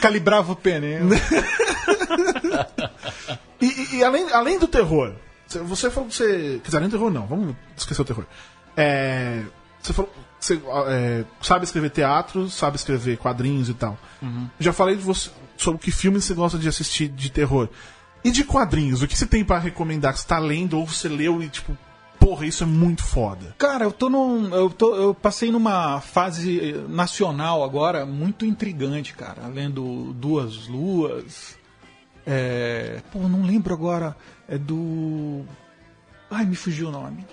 [0.02, 1.06] Calibrava o pneu.
[3.62, 5.14] E, e- e além, além do terror,
[5.48, 6.60] você- você falou que você.
[6.62, 8.26] Quer dizer, além do terror não, vamos esquecer o terror.
[8.76, 9.42] É,
[9.82, 10.12] você falou.
[10.46, 13.98] Você é, sabe escrever teatro, sabe escrever quadrinhos e tal.
[14.60, 17.68] Já falei de você, sobre que filmes você gosta de assistir de terror.
[18.24, 21.10] E de quadrinhos, o que você tem pra recomendar que você tá lendo ou você
[21.10, 21.76] leu e tipo,
[22.20, 23.56] porra, isso é muito foda.
[23.58, 24.54] Cara, eu tô num.
[24.54, 29.48] Eu, tô, eu passei numa fase nacional agora muito intrigante, cara.
[29.48, 31.58] Lendo Duas Luas.
[32.26, 33.02] É.
[33.12, 34.16] Pô, não lembro agora.
[34.48, 35.44] É do.
[36.30, 37.26] Ai, me fugiu o nome.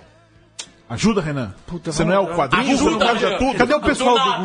[0.93, 1.55] Ajuda, Renan.
[1.67, 2.77] Puta, você não é o quadrinho?
[2.77, 3.39] Você não Ajuda, manja Renan.
[3.39, 3.59] tudo?
[3.59, 4.45] Cadê o pessoal do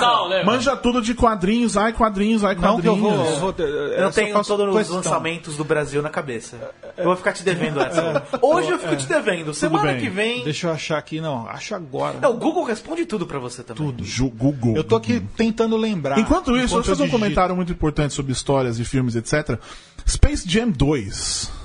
[0.00, 0.44] Não, né?
[0.44, 2.98] Manja tudo de quadrinhos, ai quadrinhos, ai quadrinhos.
[2.98, 6.56] Eu, vou, Eu não tenho todos os lançamentos do Brasil na cabeça.
[6.96, 8.22] Eu vou ficar te devendo essa.
[8.40, 9.54] Hoje eu fico te devendo.
[9.54, 10.44] Semana que vem.
[10.44, 11.48] Deixa eu achar aqui, não.
[11.48, 12.18] Acho agora.
[12.20, 13.86] É, o Google responde tudo pra você também.
[13.86, 14.04] Tudo.
[14.30, 14.76] Google.
[14.76, 16.18] Eu tô aqui tentando lembrar.
[16.18, 19.58] Enquanto isso, eu fazer um comentário muito importante sobre histórias e filmes, etc.
[20.06, 21.63] Space Jam 2.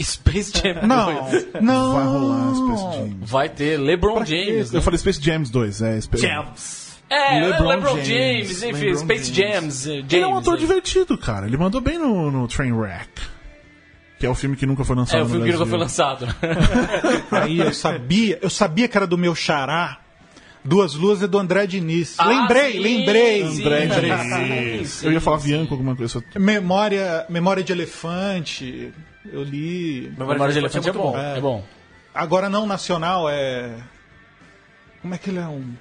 [0.00, 0.86] Space Jam.
[0.86, 1.30] Não,
[1.60, 1.92] não.
[1.94, 3.16] Vai rolar Space Jam.
[3.22, 4.70] Vai ter LeBron Pra James.
[4.72, 4.78] né?
[4.78, 6.00] Eu falei Space Jams 2, é.
[6.00, 6.82] Spa- Jams.
[7.10, 9.52] É, LeBron LeBron, James, James, enfim, LeBron Space James.
[9.52, 9.86] Jams.
[9.86, 10.60] eh, James Ele é um ator aí.
[10.60, 11.46] divertido, cara.
[11.46, 13.10] Ele mandou bem no, no Trainwreck.
[14.18, 15.78] Que é o filme que nunca foi lançado É, o no filme que nunca foi
[15.78, 16.26] lançado.
[17.30, 19.98] Aí eu sabia, eu sabia que era do meu xará.
[20.64, 22.14] Duas Luas é do André Diniz.
[22.18, 23.48] Ah, lembrei, sim, lembrei.
[23.50, 23.86] sim, André.
[23.88, 24.90] Diniz.
[24.90, 25.38] sim, Eu ia falar.
[25.38, 26.22] Bianco, alguma coisa.
[26.38, 28.92] Memória, Memória de Elefante.
[29.30, 30.12] Eu li.
[30.16, 31.12] Memória de Elefante é muito bom.
[31.12, 31.18] bom.
[31.18, 31.64] É bom.
[32.14, 33.74] Agora não nacional é.
[35.00, 35.74] Como é que ele é um.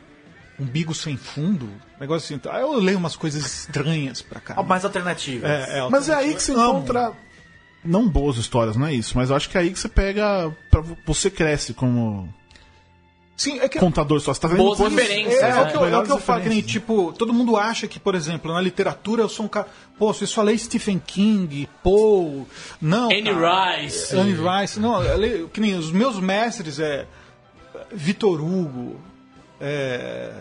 [0.59, 1.67] Umbigo sem fundo?
[1.99, 2.49] Negócio assim.
[2.49, 4.55] Aí eu leio umas coisas estranhas pra cá.
[4.57, 5.49] Ah, Mais alternativas.
[5.49, 7.13] É, é Mas é aí que você encontra.
[7.83, 9.17] Não boas histórias, não é isso.
[9.17, 10.55] Mas eu acho que é aí que você pega.
[10.69, 12.31] Pra, você cresce como
[13.41, 14.33] Sim, é que contador só.
[14.33, 15.61] Você tá vendo Boas coisas- referências, É, é né?
[15.63, 17.99] o que eu, é o que eu falo, que nem, tipo, todo mundo acha que,
[17.99, 19.67] por exemplo, na literatura eu sou um cara.
[19.97, 22.45] Pô, você só lê Stephen King, Poe.
[22.79, 23.05] Não.
[23.09, 23.77] Anne cara.
[23.81, 24.15] Rice.
[24.15, 24.79] Anne Rice.
[24.79, 27.07] Não, eu leio- que nem os meus mestres é.
[27.91, 28.99] Vitor Hugo,
[29.59, 30.33] é,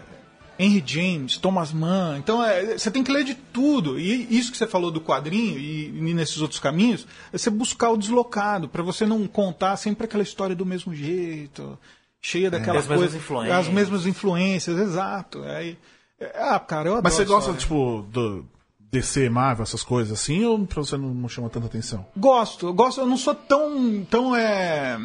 [0.58, 2.18] Henry James, Thomas Mann.
[2.18, 3.98] Então, é, você tem que ler de tudo.
[3.98, 7.90] E isso que você falou do quadrinho e, e nesses outros caminhos, é você buscar
[7.90, 11.78] o deslocado, para você não contar sempre aquela história do mesmo jeito,
[12.20, 13.16] cheia daquela As mesmas coisa.
[13.16, 13.58] influências.
[13.58, 15.42] As mesmas influências, exato.
[15.42, 15.78] Aí,
[16.18, 18.44] é, ah, cara, eu adoro Mas você gosta, tipo, do
[18.90, 22.06] DC, Marvel, essas coisas assim, ou pra você não, não chama tanta atenção?
[22.16, 24.98] Gosto, eu gosto, eu não sou tão, tão é,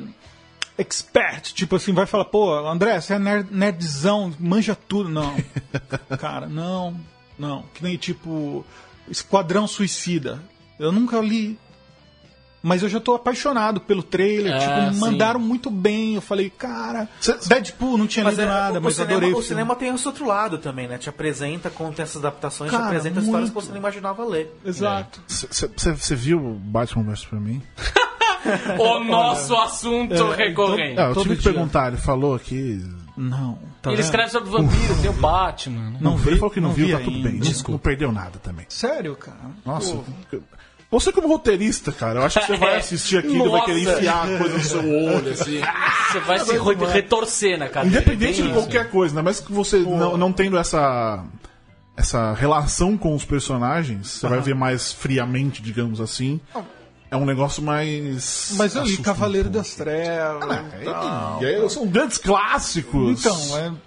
[0.77, 5.09] expert, tipo assim, vai falar, pô, André, você é nerd, nerdzão, manja tudo.
[5.09, 5.35] Não,
[6.19, 6.99] cara, não,
[7.37, 7.63] não.
[7.73, 8.65] Que nem tipo
[9.07, 10.41] Esquadrão Suicida.
[10.77, 11.57] Eu nunca li,
[12.67, 14.99] mas eu já tô apaixonado pelo trailer, É, tipo, sim.
[14.99, 16.15] mandaram muito bem.
[16.15, 17.07] Eu falei, cara,
[17.47, 19.47] Deadpool não tinha Mas lido é, nada, o, mas cinema, adorei o filme.
[19.47, 20.97] cinema tem esse outro lado também, né?
[20.97, 23.65] Te apresenta, conta essas adaptações, te Cara, apresenta histórias que muito.
[23.67, 24.51] você não imaginava ler.
[24.65, 25.21] Exato.
[25.27, 27.61] Você viu o Batman vs Superman?
[28.77, 30.99] O nosso assunto recorrente.
[30.99, 32.79] É, eu tive que perguntar, ele falou aqui.
[33.17, 33.57] Não.
[33.81, 34.05] Tá Ele vendo?
[34.05, 35.89] escreve sobre vampiro, tem o Batman.
[35.89, 35.97] né?
[35.99, 37.29] Não ele vi, falou que não, não viu, vi tá tudo ainda.
[37.29, 37.39] bem.
[37.39, 38.65] Não, não perdeu nada também.
[38.69, 39.37] Sério, cara?
[39.65, 39.95] Nossa.
[39.95, 40.37] Pô.
[40.91, 44.23] Você como roteirista, cara, eu acho que você vai assistir aquilo e vai querer enfiar
[44.23, 45.61] a coisa no seu olho, assim.
[46.11, 47.97] Você vai se re- retorcer na cadeira.
[47.97, 48.53] Independente de isso.
[48.53, 49.21] qualquer coisa, né?
[49.21, 51.25] Mas que você não, não tendo essa
[51.97, 56.39] essa relação com os personagens, você vai ver mais friamente, digamos assim.
[57.09, 58.53] É um negócio mais.
[58.57, 60.43] Mas eu li assusta um Cavaleiro das Trevas.
[60.73, 60.83] É,
[61.41, 63.19] e e aí são grandes clássicos.
[63.25, 63.77] Então,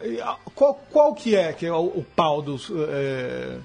[0.00, 0.22] é,
[0.54, 3.56] qual, qual que é que é o, o pau dos é,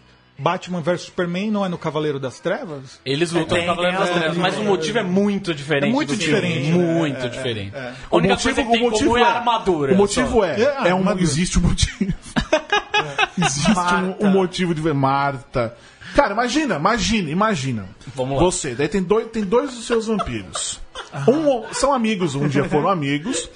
[0.42, 3.00] Batman vs Superman não é no Cavaleiro das Trevas?
[3.06, 5.90] Eles lutam Tem, no Cavaleiro das Trevas, mas o motivo é muito diferente.
[5.90, 6.26] É muito filme.
[6.26, 6.94] diferente, né?
[6.96, 7.76] Muito É, diferente.
[7.76, 7.94] é, é.
[8.10, 9.94] A única coisa que tem em comum é a armadura.
[9.94, 10.46] O motivo só.
[10.46, 12.12] é, É, é um, existe um motivo.
[13.38, 13.72] existe
[14.20, 15.76] um, um motivo de ver Marta.
[16.16, 17.86] Cara, imagina, imagina, imagina.
[18.16, 18.44] Vamos lá.
[18.44, 20.80] Você, daí tem dois, tem dois dos seus vampiros.
[21.28, 23.50] Um, são amigos, um dia foram amigos.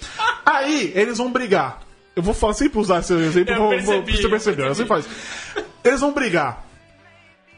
[0.45, 1.81] Aí eles vão brigar.
[2.15, 4.85] Eu vou falar sempre usar esse exemplo, Eu vou, percebi, vou, você eu percebeu, você
[4.85, 5.05] faz.
[5.83, 6.64] Eles vão brigar.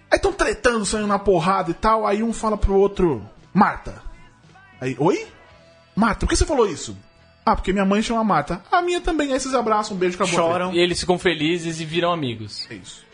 [0.10, 2.05] Aí estão tretando, saindo na porrada e tal.
[2.08, 3.22] Aí um fala pro outro,
[3.53, 4.01] Marta.
[4.80, 5.28] Aí, oi?
[5.95, 6.95] Marta, por que você falou isso?
[7.45, 8.62] Ah, porque minha mãe chama Marta.
[8.72, 9.34] A minha também.
[9.34, 10.34] Aí vocês abraçam, um beijo, acabou.
[10.36, 10.74] Choram.
[10.74, 12.68] E eles ficam felizes e viram amigos.
[12.70, 13.05] É isso.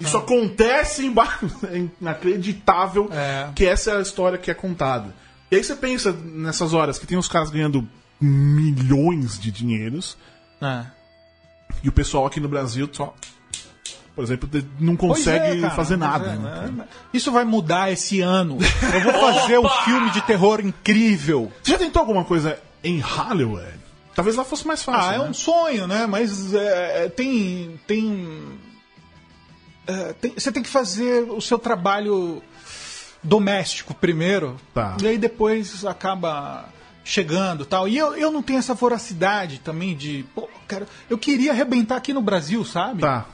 [0.00, 1.38] Isso acontece em bar...
[1.70, 3.50] é inacreditável É.
[3.54, 5.14] que essa é a história que é contada.
[5.50, 7.86] E aí você pensa nessas horas que tem os caras ganhando
[8.20, 10.16] milhões de dinheiros
[10.62, 10.86] É.
[11.82, 13.14] e o pessoal aqui no Brasil só,
[14.14, 14.48] por exemplo,
[14.78, 16.30] não consegue Pois é, fazer nada.
[16.32, 16.84] é, né?
[17.12, 18.58] Isso vai mudar esse ano.
[18.92, 21.50] Eu vou fazer um filme de terror incrível.
[21.62, 23.80] Você já tentou alguma coisa em Hollywood?
[24.14, 25.10] Talvez lá fosse mais fácil.
[25.10, 25.24] Ah, é né?
[25.30, 26.06] um sonho, né?
[26.06, 27.78] Mas é, tem.
[27.86, 28.48] tem,
[29.86, 32.42] é, tem- Você tem que fazer o seu trabalho
[33.22, 34.56] doméstico primeiro.
[34.74, 34.96] Tá.
[35.00, 36.68] E aí depois acaba
[37.04, 37.88] chegando tal.
[37.88, 40.24] E eu, eu não tenho essa voracidade também de.
[40.34, 43.00] Pô, cara, eu queria arrebentar aqui no Brasil, sabe?
[43.02, 43.26] Tá.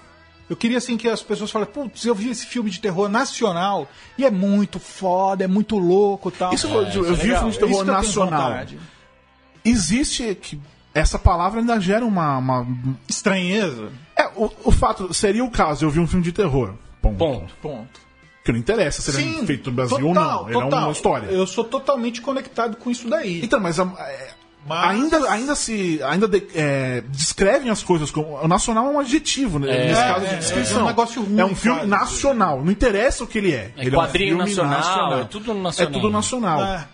[0.49, 3.89] Eu queria assim que as pessoas falassem, putz, eu vi esse filme de terror nacional
[4.17, 6.55] e é muito foda, é muito louco tal.
[6.55, 7.39] Isso eu- eu vi legal.
[7.41, 8.65] filme de É terror isso nacional.
[9.65, 10.61] Existe que
[10.95, 12.67] essa palavra ainda gera uma, uma-
[13.09, 13.91] Estranheza.
[14.17, 16.75] É, o, o fato seria o caso, eu vi um filme de terror.
[17.03, 17.19] Ponto.
[17.19, 17.55] Ponto.
[17.61, 18.01] Ponto.
[18.45, 20.49] Que não interessa se ele é feito no Brasil ou não.
[20.49, 21.27] Ele é uma história.
[21.27, 23.41] Eu sou totalmente conectado com isso daí.
[23.45, 24.31] Então, mas, a- é,
[24.67, 26.01] Mas- ainda, ainda se.
[26.03, 28.35] Ainda de- é, descrevem as coisas como.
[28.43, 29.67] O nacional é um adjetivo, né?
[29.87, 30.81] Nesse É, caso de é, descrição.
[30.81, 31.91] é um negócio ruim, É um filme quase.
[31.91, 32.65] nacional.
[32.65, 33.73] Não interessa o que ele é.
[33.77, 35.91] É ele quadrinho é um filme nacional, é tudo nacional.
[35.91, 36.65] É tudo nacional.
[36.65, 36.89] É.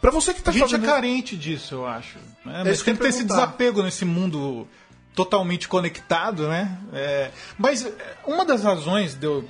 [0.00, 0.86] Pra você que tá A gente é fazendo.
[0.86, 2.18] carente disso, eu acho.
[2.44, 2.62] né?
[2.62, 4.66] É Mas tem que ter esse desapego nesse mundo
[5.14, 6.76] totalmente conectado, né?
[6.92, 7.92] É, mas é,
[8.26, 9.48] uma das razões de eu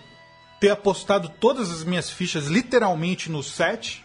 [0.61, 4.05] ter apostado todas as minhas fichas literalmente no set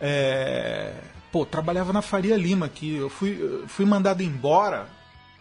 [0.00, 0.92] é.
[1.32, 2.96] Pô, trabalhava na Faria Lima aqui.
[2.96, 4.88] Eu fui, eu fui mandado embora.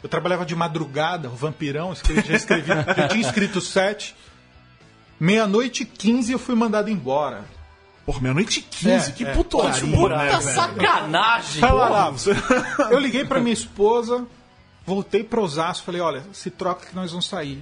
[0.02, 4.16] Eu trabalhava de madrugada, o vampirão, escrevi, já escrevi, já tinha escrito o set.
[5.20, 7.44] Meia-noite e 15 eu fui mandado embora.
[8.06, 9.10] Porra, meia-noite e 15.
[9.10, 9.34] É, que é.
[9.34, 11.60] putoraria, Puta né, sacanagem!
[11.60, 12.16] Vai lá, lá.
[12.90, 14.26] Eu liguei pra minha esposa,
[14.86, 17.62] voltei pra Osasco, falei, olha, se troca que nós vamos sair.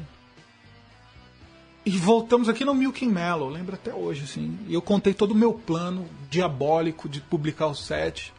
[1.88, 4.58] E voltamos aqui no Milking Mellow, lembro até hoje, assim.
[4.68, 8.34] E eu contei todo o meu plano diabólico de publicar o set.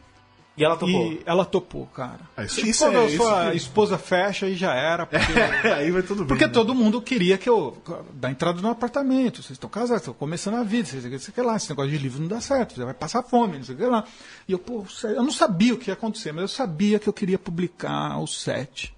[0.55, 1.13] E ela topou.
[1.13, 2.19] E ela topou, cara.
[2.35, 5.05] Ah, isso- Tipo, isso quando é- a isso sua que- esposa fecha e já era.
[5.07, 6.27] Porque, Aí vai tudo bem.
[6.27, 6.51] porque né?
[6.51, 7.77] todo mundo queria que eu.
[8.13, 9.37] dar entrada no apartamento.
[9.41, 11.55] Vocês estão casados, estão começando a vida, vocês sei que lá.
[11.55, 13.85] Esse negócio de livro não dá certo, você vai passar fome, não sei o que
[13.85, 14.03] lá.
[14.47, 17.13] E eu, pô, eu não sabia o que ia acontecer, mas eu sabia que eu
[17.13, 18.93] queria publicar o set.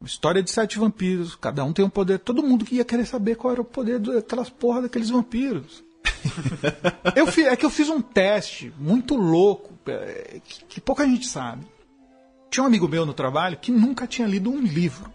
[0.00, 2.18] Uma história de sete vampiros, cada um tem um poder.
[2.18, 5.82] Todo mundo que ia querer saber qual era o poder daquelas porra daqueles vampiros.
[7.16, 11.26] eu fi- é que eu fiz um teste muito louco, é, que, que pouca gente
[11.26, 11.66] sabe.
[12.50, 15.10] Tinha um amigo meu no trabalho que nunca tinha lido um livro.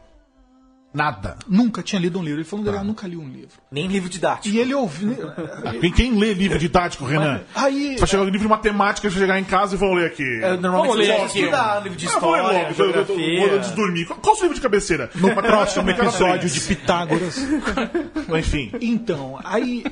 [0.94, 1.38] Nada.
[1.48, 2.39] Nunca tinha lido um livro.
[2.42, 3.58] Ele falou, André, eu nunca li um livro.
[3.72, 4.54] Nem livro didático.
[4.54, 5.16] E ele ouviu.
[5.80, 7.42] Quem, quem lê livro didático, Renan?
[7.56, 7.96] Aí.
[7.98, 10.24] Vai chegar um livro de matemática, vai chegar em casa e vão ler aqui.
[10.44, 11.84] É, normalmente Vamos ler você aqui.
[11.84, 12.74] livro de Ah, vou ler história, logo, eu- eu- eu-
[13.06, 13.39] geografia.
[13.48, 14.06] vou antes de dormir.
[14.06, 15.10] Qual, qual o seu livro de cabeceira?
[15.16, 17.38] No próximo episódio de Pitágoras.
[18.38, 18.72] Enfim.
[18.82, 19.86] Então, aí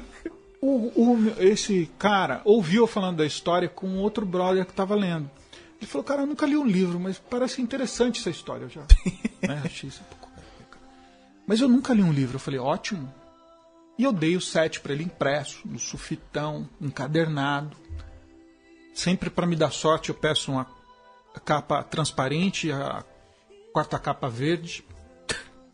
[0.62, 5.30] o, o- esse cara ouviu eu falando da história com outro brother que estava lendo.
[5.82, 8.82] Ele falou, cara, eu nunca li um livro, mas parece interessante essa história eu já.
[9.47, 9.62] né?
[9.64, 10.02] Achei isso.
[11.50, 12.36] Mas eu nunca li um livro.
[12.36, 13.12] Eu falei, ótimo.
[13.97, 17.76] E eu dei o set para ele impresso, no sufitão, encadernado.
[18.93, 20.68] Sempre para me dar sorte, eu peço uma
[21.43, 23.04] capa transparente, a
[23.74, 24.86] quarta capa verde,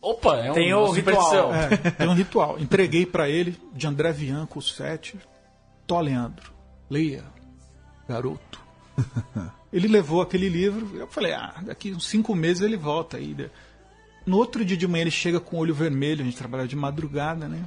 [0.00, 1.54] Opa, é um, Tem o uma ritual.
[1.54, 2.58] é, tem um ritual.
[2.58, 5.18] Entreguei pra ele, de André Bianco, o 7.
[5.86, 6.54] Tó Leandro.
[6.88, 7.24] Leia,
[8.08, 8.62] garoto.
[9.72, 10.96] Ele levou aquele livro.
[10.96, 13.36] Eu falei, ah, daqui uns cinco meses ele volta aí.
[14.26, 16.22] No outro dia de manhã ele chega com o olho vermelho.
[16.22, 17.64] A gente trabalhava de madrugada, né?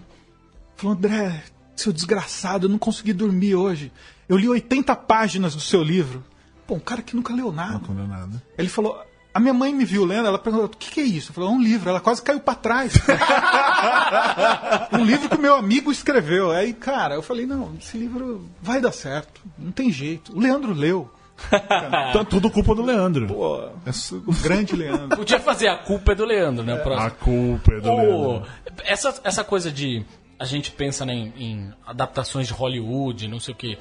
[0.76, 1.43] Falou, André,
[1.76, 3.91] seu desgraçado, eu não consegui dormir hoje.
[4.28, 6.24] Eu li 80 páginas do seu livro.
[6.68, 7.82] Pô, um cara que nunca leu nada.
[7.89, 8.43] Não é nada.
[8.57, 9.01] Ele falou.
[9.32, 11.30] A minha mãe me viu lendo, ela perguntou: o que, que é isso?
[11.30, 11.89] Eu falei: é um livro.
[11.89, 12.93] Ela quase caiu pra trás.
[14.91, 16.51] um livro que o meu amigo escreveu.
[16.51, 19.41] Aí, cara, eu falei: não, esse livro vai dar certo.
[19.57, 20.36] Não tem jeito.
[20.36, 21.10] O Leandro leu.
[22.09, 23.27] Então, tudo culpa do Leandro.
[23.27, 25.17] Pô, Essa- o grande Leandro.
[25.17, 26.75] Podia fazer a culpa é do Leandro, né?
[26.77, 27.07] Próximo.
[27.07, 27.95] A culpa é do Ô,
[28.31, 28.47] Leandro.
[28.83, 30.05] essa, essa coisa de.
[30.37, 33.77] A gente pensa né, em, em adaptações de Hollywood, não sei o quê.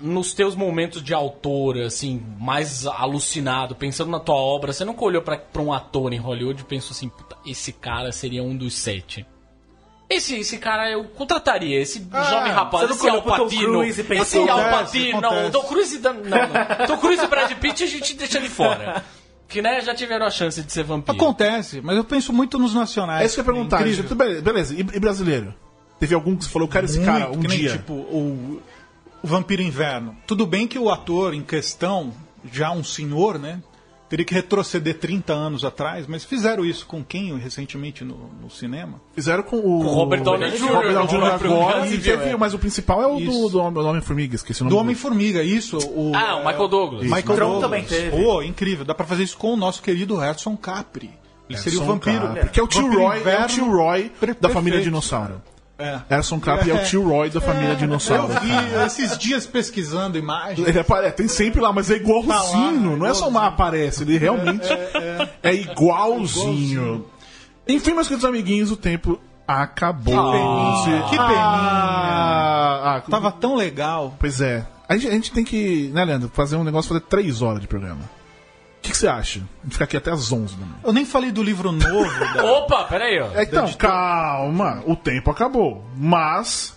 [0.00, 5.20] Nos teus momentos de autor, assim, mais alucinado, pensando na tua obra, você nunca olhou
[5.22, 8.74] pra, pra um ator em Hollywood e pensou assim: "Puta, esse cara seria um dos
[8.74, 9.26] sete.
[10.08, 13.84] Esse, esse cara eu contrataria, esse jovem rapaz, esse Alpatino.
[13.84, 15.50] E Esse Alpatino, não.
[15.50, 15.98] Tom Cruise.
[15.98, 16.86] Não, não.
[16.86, 19.04] Tom Cruise e Brad Pitt a gente deixa de fora.
[19.48, 21.16] que né, já tiveram a chance de ser vampiro.
[21.16, 23.22] Acontece, mas eu penso muito nos nacionais.
[23.22, 23.80] É isso que eu ia perguntar.
[23.80, 24.04] Incrível.
[24.04, 24.74] Gente, Beleza.
[24.74, 25.54] E, e brasileiro?
[25.98, 27.72] Teve algum que você falou, eu quero esse cara um que nem, dia.
[27.72, 28.62] Tipo, o,
[29.22, 30.16] o Vampiro Inverno.
[30.26, 32.12] Tudo bem que o ator em questão,
[32.52, 33.60] já um senhor, né?
[34.08, 39.00] Teria que retroceder 30 anos atrás, mas fizeram isso com quem recentemente no, no cinema?
[39.14, 39.62] Fizeram com o...
[39.62, 41.16] Com o Robert Downey Jr., Robert Downey Jr.
[41.18, 41.86] Robert agora.
[41.88, 42.36] E teve, é.
[42.36, 43.48] mas o principal é o do, Isso.
[43.48, 44.80] do, Homem- do Homem-Formiga, esqueci o nome Do.
[44.80, 45.78] Homem-Formiga, isso.
[45.78, 47.02] O, Ah, o Michael Douglas.
[47.02, 47.60] Michael Tron Douglas.
[47.62, 48.10] também teve.
[48.10, 48.84] Pô, incrível.
[48.84, 51.10] Dá pra fazer isso com o nosso querido Edson Capri.
[51.48, 52.28] Ele seria o vampiro.
[52.28, 53.46] Capri, Que é o tio Roy, é o Inverno.
[53.48, 54.84] tio Roy da família perfeito.
[54.84, 55.42] Dinossauro.
[55.78, 56.00] É.
[56.16, 56.74] Erson Capri é.
[56.74, 58.28] o tio Roy da família Eu Dinossauro.
[58.40, 58.50] vi
[58.86, 60.66] esses dias pesquisando imagens.
[60.66, 62.30] Ele apare- tem sempre lá, mas é igualzinho.
[62.32, 64.66] Tá lá, não é só uma aparece, ele realmente
[65.42, 67.04] é, igualzinho.
[67.68, 70.32] Enfim, meus queridos amiguinhos, o tempo acabou.
[70.32, 71.36] peninha, que peninha.
[71.44, 74.14] Ah, ah, Tava tão legal.
[74.18, 74.66] Pois é.
[74.88, 77.66] A gente, a gente tem que, né, Leandro, fazer um negócio, fazer três horas de
[77.66, 78.00] programa.
[78.96, 79.38] O que, você acha?
[79.40, 80.78] A gente ficar aqui até as 11 da manhã.
[80.84, 82.18] Eu nem falei do livro novo.
[82.34, 83.30] da- Opa, peraí, ó.
[83.42, 85.84] Então, calma, o tempo acabou.
[85.96, 86.74] Mas,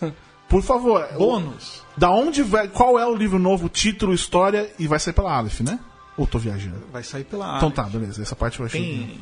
[0.48, 1.82] por favor, o- Bônus.
[1.96, 5.62] da onde vai, qual é o livro novo, título, história e vai sair pela Aleph,
[5.62, 5.80] né?
[6.18, 6.84] Ou tô viajando?
[6.92, 7.76] Vai sair pela Então Aleph.
[7.76, 8.82] tá, beleza, essa parte eu achei.
[8.82, 9.22] Tem,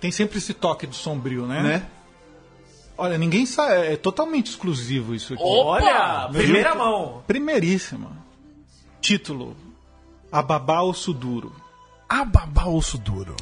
[0.00, 1.62] tem sempre esse toque do sombrio, né?
[1.62, 1.86] Né?
[2.98, 3.72] Olha, ninguém sabe.
[3.86, 5.42] É totalmente exclusivo isso aqui.
[5.42, 7.22] Olha, primeira mão.
[7.26, 8.10] Primeiríssima.
[9.00, 9.56] Título:
[10.30, 11.14] Ababá Osso
[12.12, 12.20] Duro.
[12.20, 13.36] Ababá osso duro.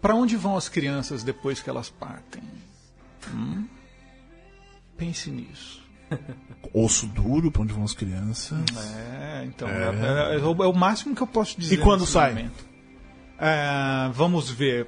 [0.00, 2.42] Pra onde vão as crianças depois que elas partem?
[3.32, 3.66] Hum?
[4.96, 5.82] Pense nisso.
[6.72, 8.58] Osso duro, pra onde vão as crianças.
[8.96, 9.66] É, então.
[9.68, 11.74] É, é- é o, é o máximo que eu posso dizer.
[11.74, 12.50] E quando sai?
[13.38, 14.86] É, vamos ver.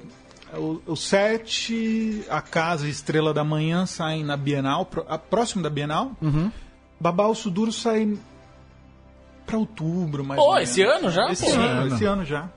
[0.53, 5.61] O, o 7, a Casa e Estrela da Manhã saem na Bienal, pro- a- próximo
[5.63, 6.11] da Bienal.
[6.21, 6.51] Uhum.
[6.99, 8.17] Babá o Suduro sai
[9.45, 10.69] pra outubro, mais Pô, ou menos.
[10.69, 11.31] esse ano já?
[11.31, 11.59] Esse Pô.
[11.59, 12.49] ano, esse ano já.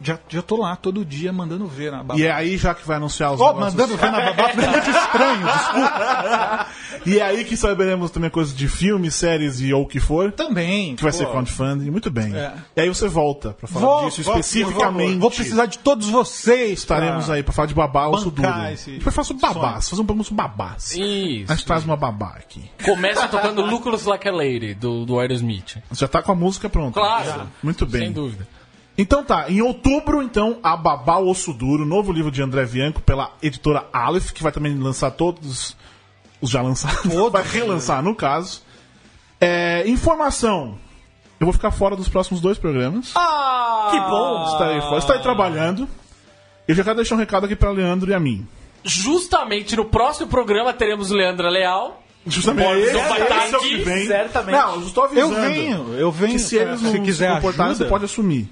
[0.00, 0.18] Já.
[0.28, 2.18] Já tô lá todo dia mandando ver na Babá.
[2.18, 4.70] E é aí já que vai anunciar os Ó, negócios- mandando ver na Babá ficou
[4.70, 6.66] muito estranho, desculpa.
[7.06, 10.32] E é aí que saberemos também coisas de filmes, séries e ou o que for.
[10.32, 10.96] Também.
[10.96, 11.18] Que vai pô.
[11.18, 12.34] ser crowdfunding, muito bem.
[12.34, 12.54] É.
[12.76, 15.18] E aí você volta pra falar Vou, disso vou, especificamente.
[15.18, 16.78] Vou, precisar de todos vocês.
[16.78, 18.48] Estaremos pra- aí pra falar de babá osso duro.
[18.48, 20.94] bancar A esse gente vai falar sobre babás, fazer um programa sobre babás.
[20.96, 21.52] Isso.
[21.52, 22.70] A gente traz uma babá aqui.
[22.82, 25.76] Começa tocando Looks Like a Lady, do, do Aerosmith.
[25.90, 26.98] Você já tá com a música pronta.
[26.98, 27.26] Claro.
[27.26, 27.46] Já.
[27.62, 28.02] Muito bem.
[28.04, 28.48] Sem dúvida.
[28.96, 33.32] Então tá, em outubro, então, a Babá Osso Duro, novo livro de André Bianco pela
[33.42, 35.76] editora Aleph, que vai também lançar todos
[36.40, 37.12] os já lançados.
[37.30, 38.62] vai relançar, no caso.
[39.40, 40.78] É, informação.
[41.40, 43.12] Eu vou ficar fora dos próximos dois programas.
[43.16, 43.88] Ah!
[43.90, 44.46] Que bom.
[44.52, 44.98] Estarei fora.
[44.98, 45.88] Estarei trabalhando.
[46.66, 48.46] Eu já quero deixar um recado aqui pra Leandro e a mim.
[48.84, 52.02] Justamente no próximo programa teremos Leandra Leal.
[52.26, 54.06] Justamente Pode ser esse, um esse é o bataque, que vem.
[54.06, 54.54] certamente.
[54.56, 55.34] Não, eu estou Eu avisando.
[55.46, 56.32] venho, eu venho.
[56.32, 58.48] Que se eles se não quiser se comportarem, ajuda, você pode assumir.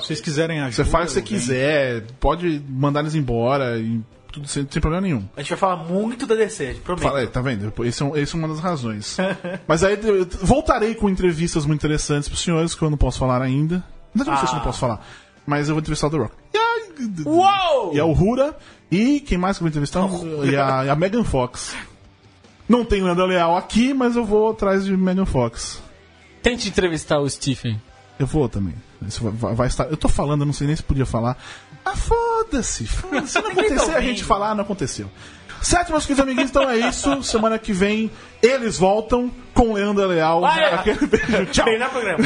[0.00, 0.84] Se vocês quiserem ajuda.
[0.84, 4.00] Você faz o que você quiser, pode mandar eles embora, e
[4.32, 5.28] tudo sem, sem problema nenhum.
[5.36, 7.04] A gente vai falar muito da DC, prometo.
[7.04, 7.72] Fala, é, tá vendo?
[7.84, 9.18] Esse é, esse é uma das razões.
[9.68, 13.42] Mas aí eu voltarei com entrevistas muito interessantes pros senhores, que eu não posso falar
[13.42, 13.84] ainda.
[14.14, 15.06] Não, não sei se eu não posso falar.
[15.46, 16.34] Mas eu vou entrevistar o The Rock.
[16.54, 17.94] E a, Uou!
[17.94, 18.56] e a Uhura.
[18.90, 20.08] E quem mais que eu vou entrevistar?
[20.50, 21.74] E a, e a Megan Fox.
[22.68, 25.82] Não tem Leandro Leal aqui, mas eu vou atrás de Megan Fox.
[26.42, 27.80] Tente entrevistar o Stephen.
[28.18, 28.74] Eu vou também.
[29.08, 29.84] Isso vai, vai- estar.
[29.84, 31.36] Eu tô falando, eu não sei nem se podia falar.
[31.84, 32.86] Ah, foda-se.
[32.86, 34.02] Se não tá acontecer, a ouvindo.
[34.02, 35.10] gente falar, não aconteceu.
[35.60, 37.22] Certo, meus queridos amiguinhos, então é isso.
[37.22, 38.10] Semana que vem
[38.42, 40.44] eles voltam com o Leandro Leal.
[40.44, 40.74] Ah, é.
[40.74, 41.46] Aquele beijo.
[41.52, 41.64] Tchau.
[41.64, 42.24] Bem programa.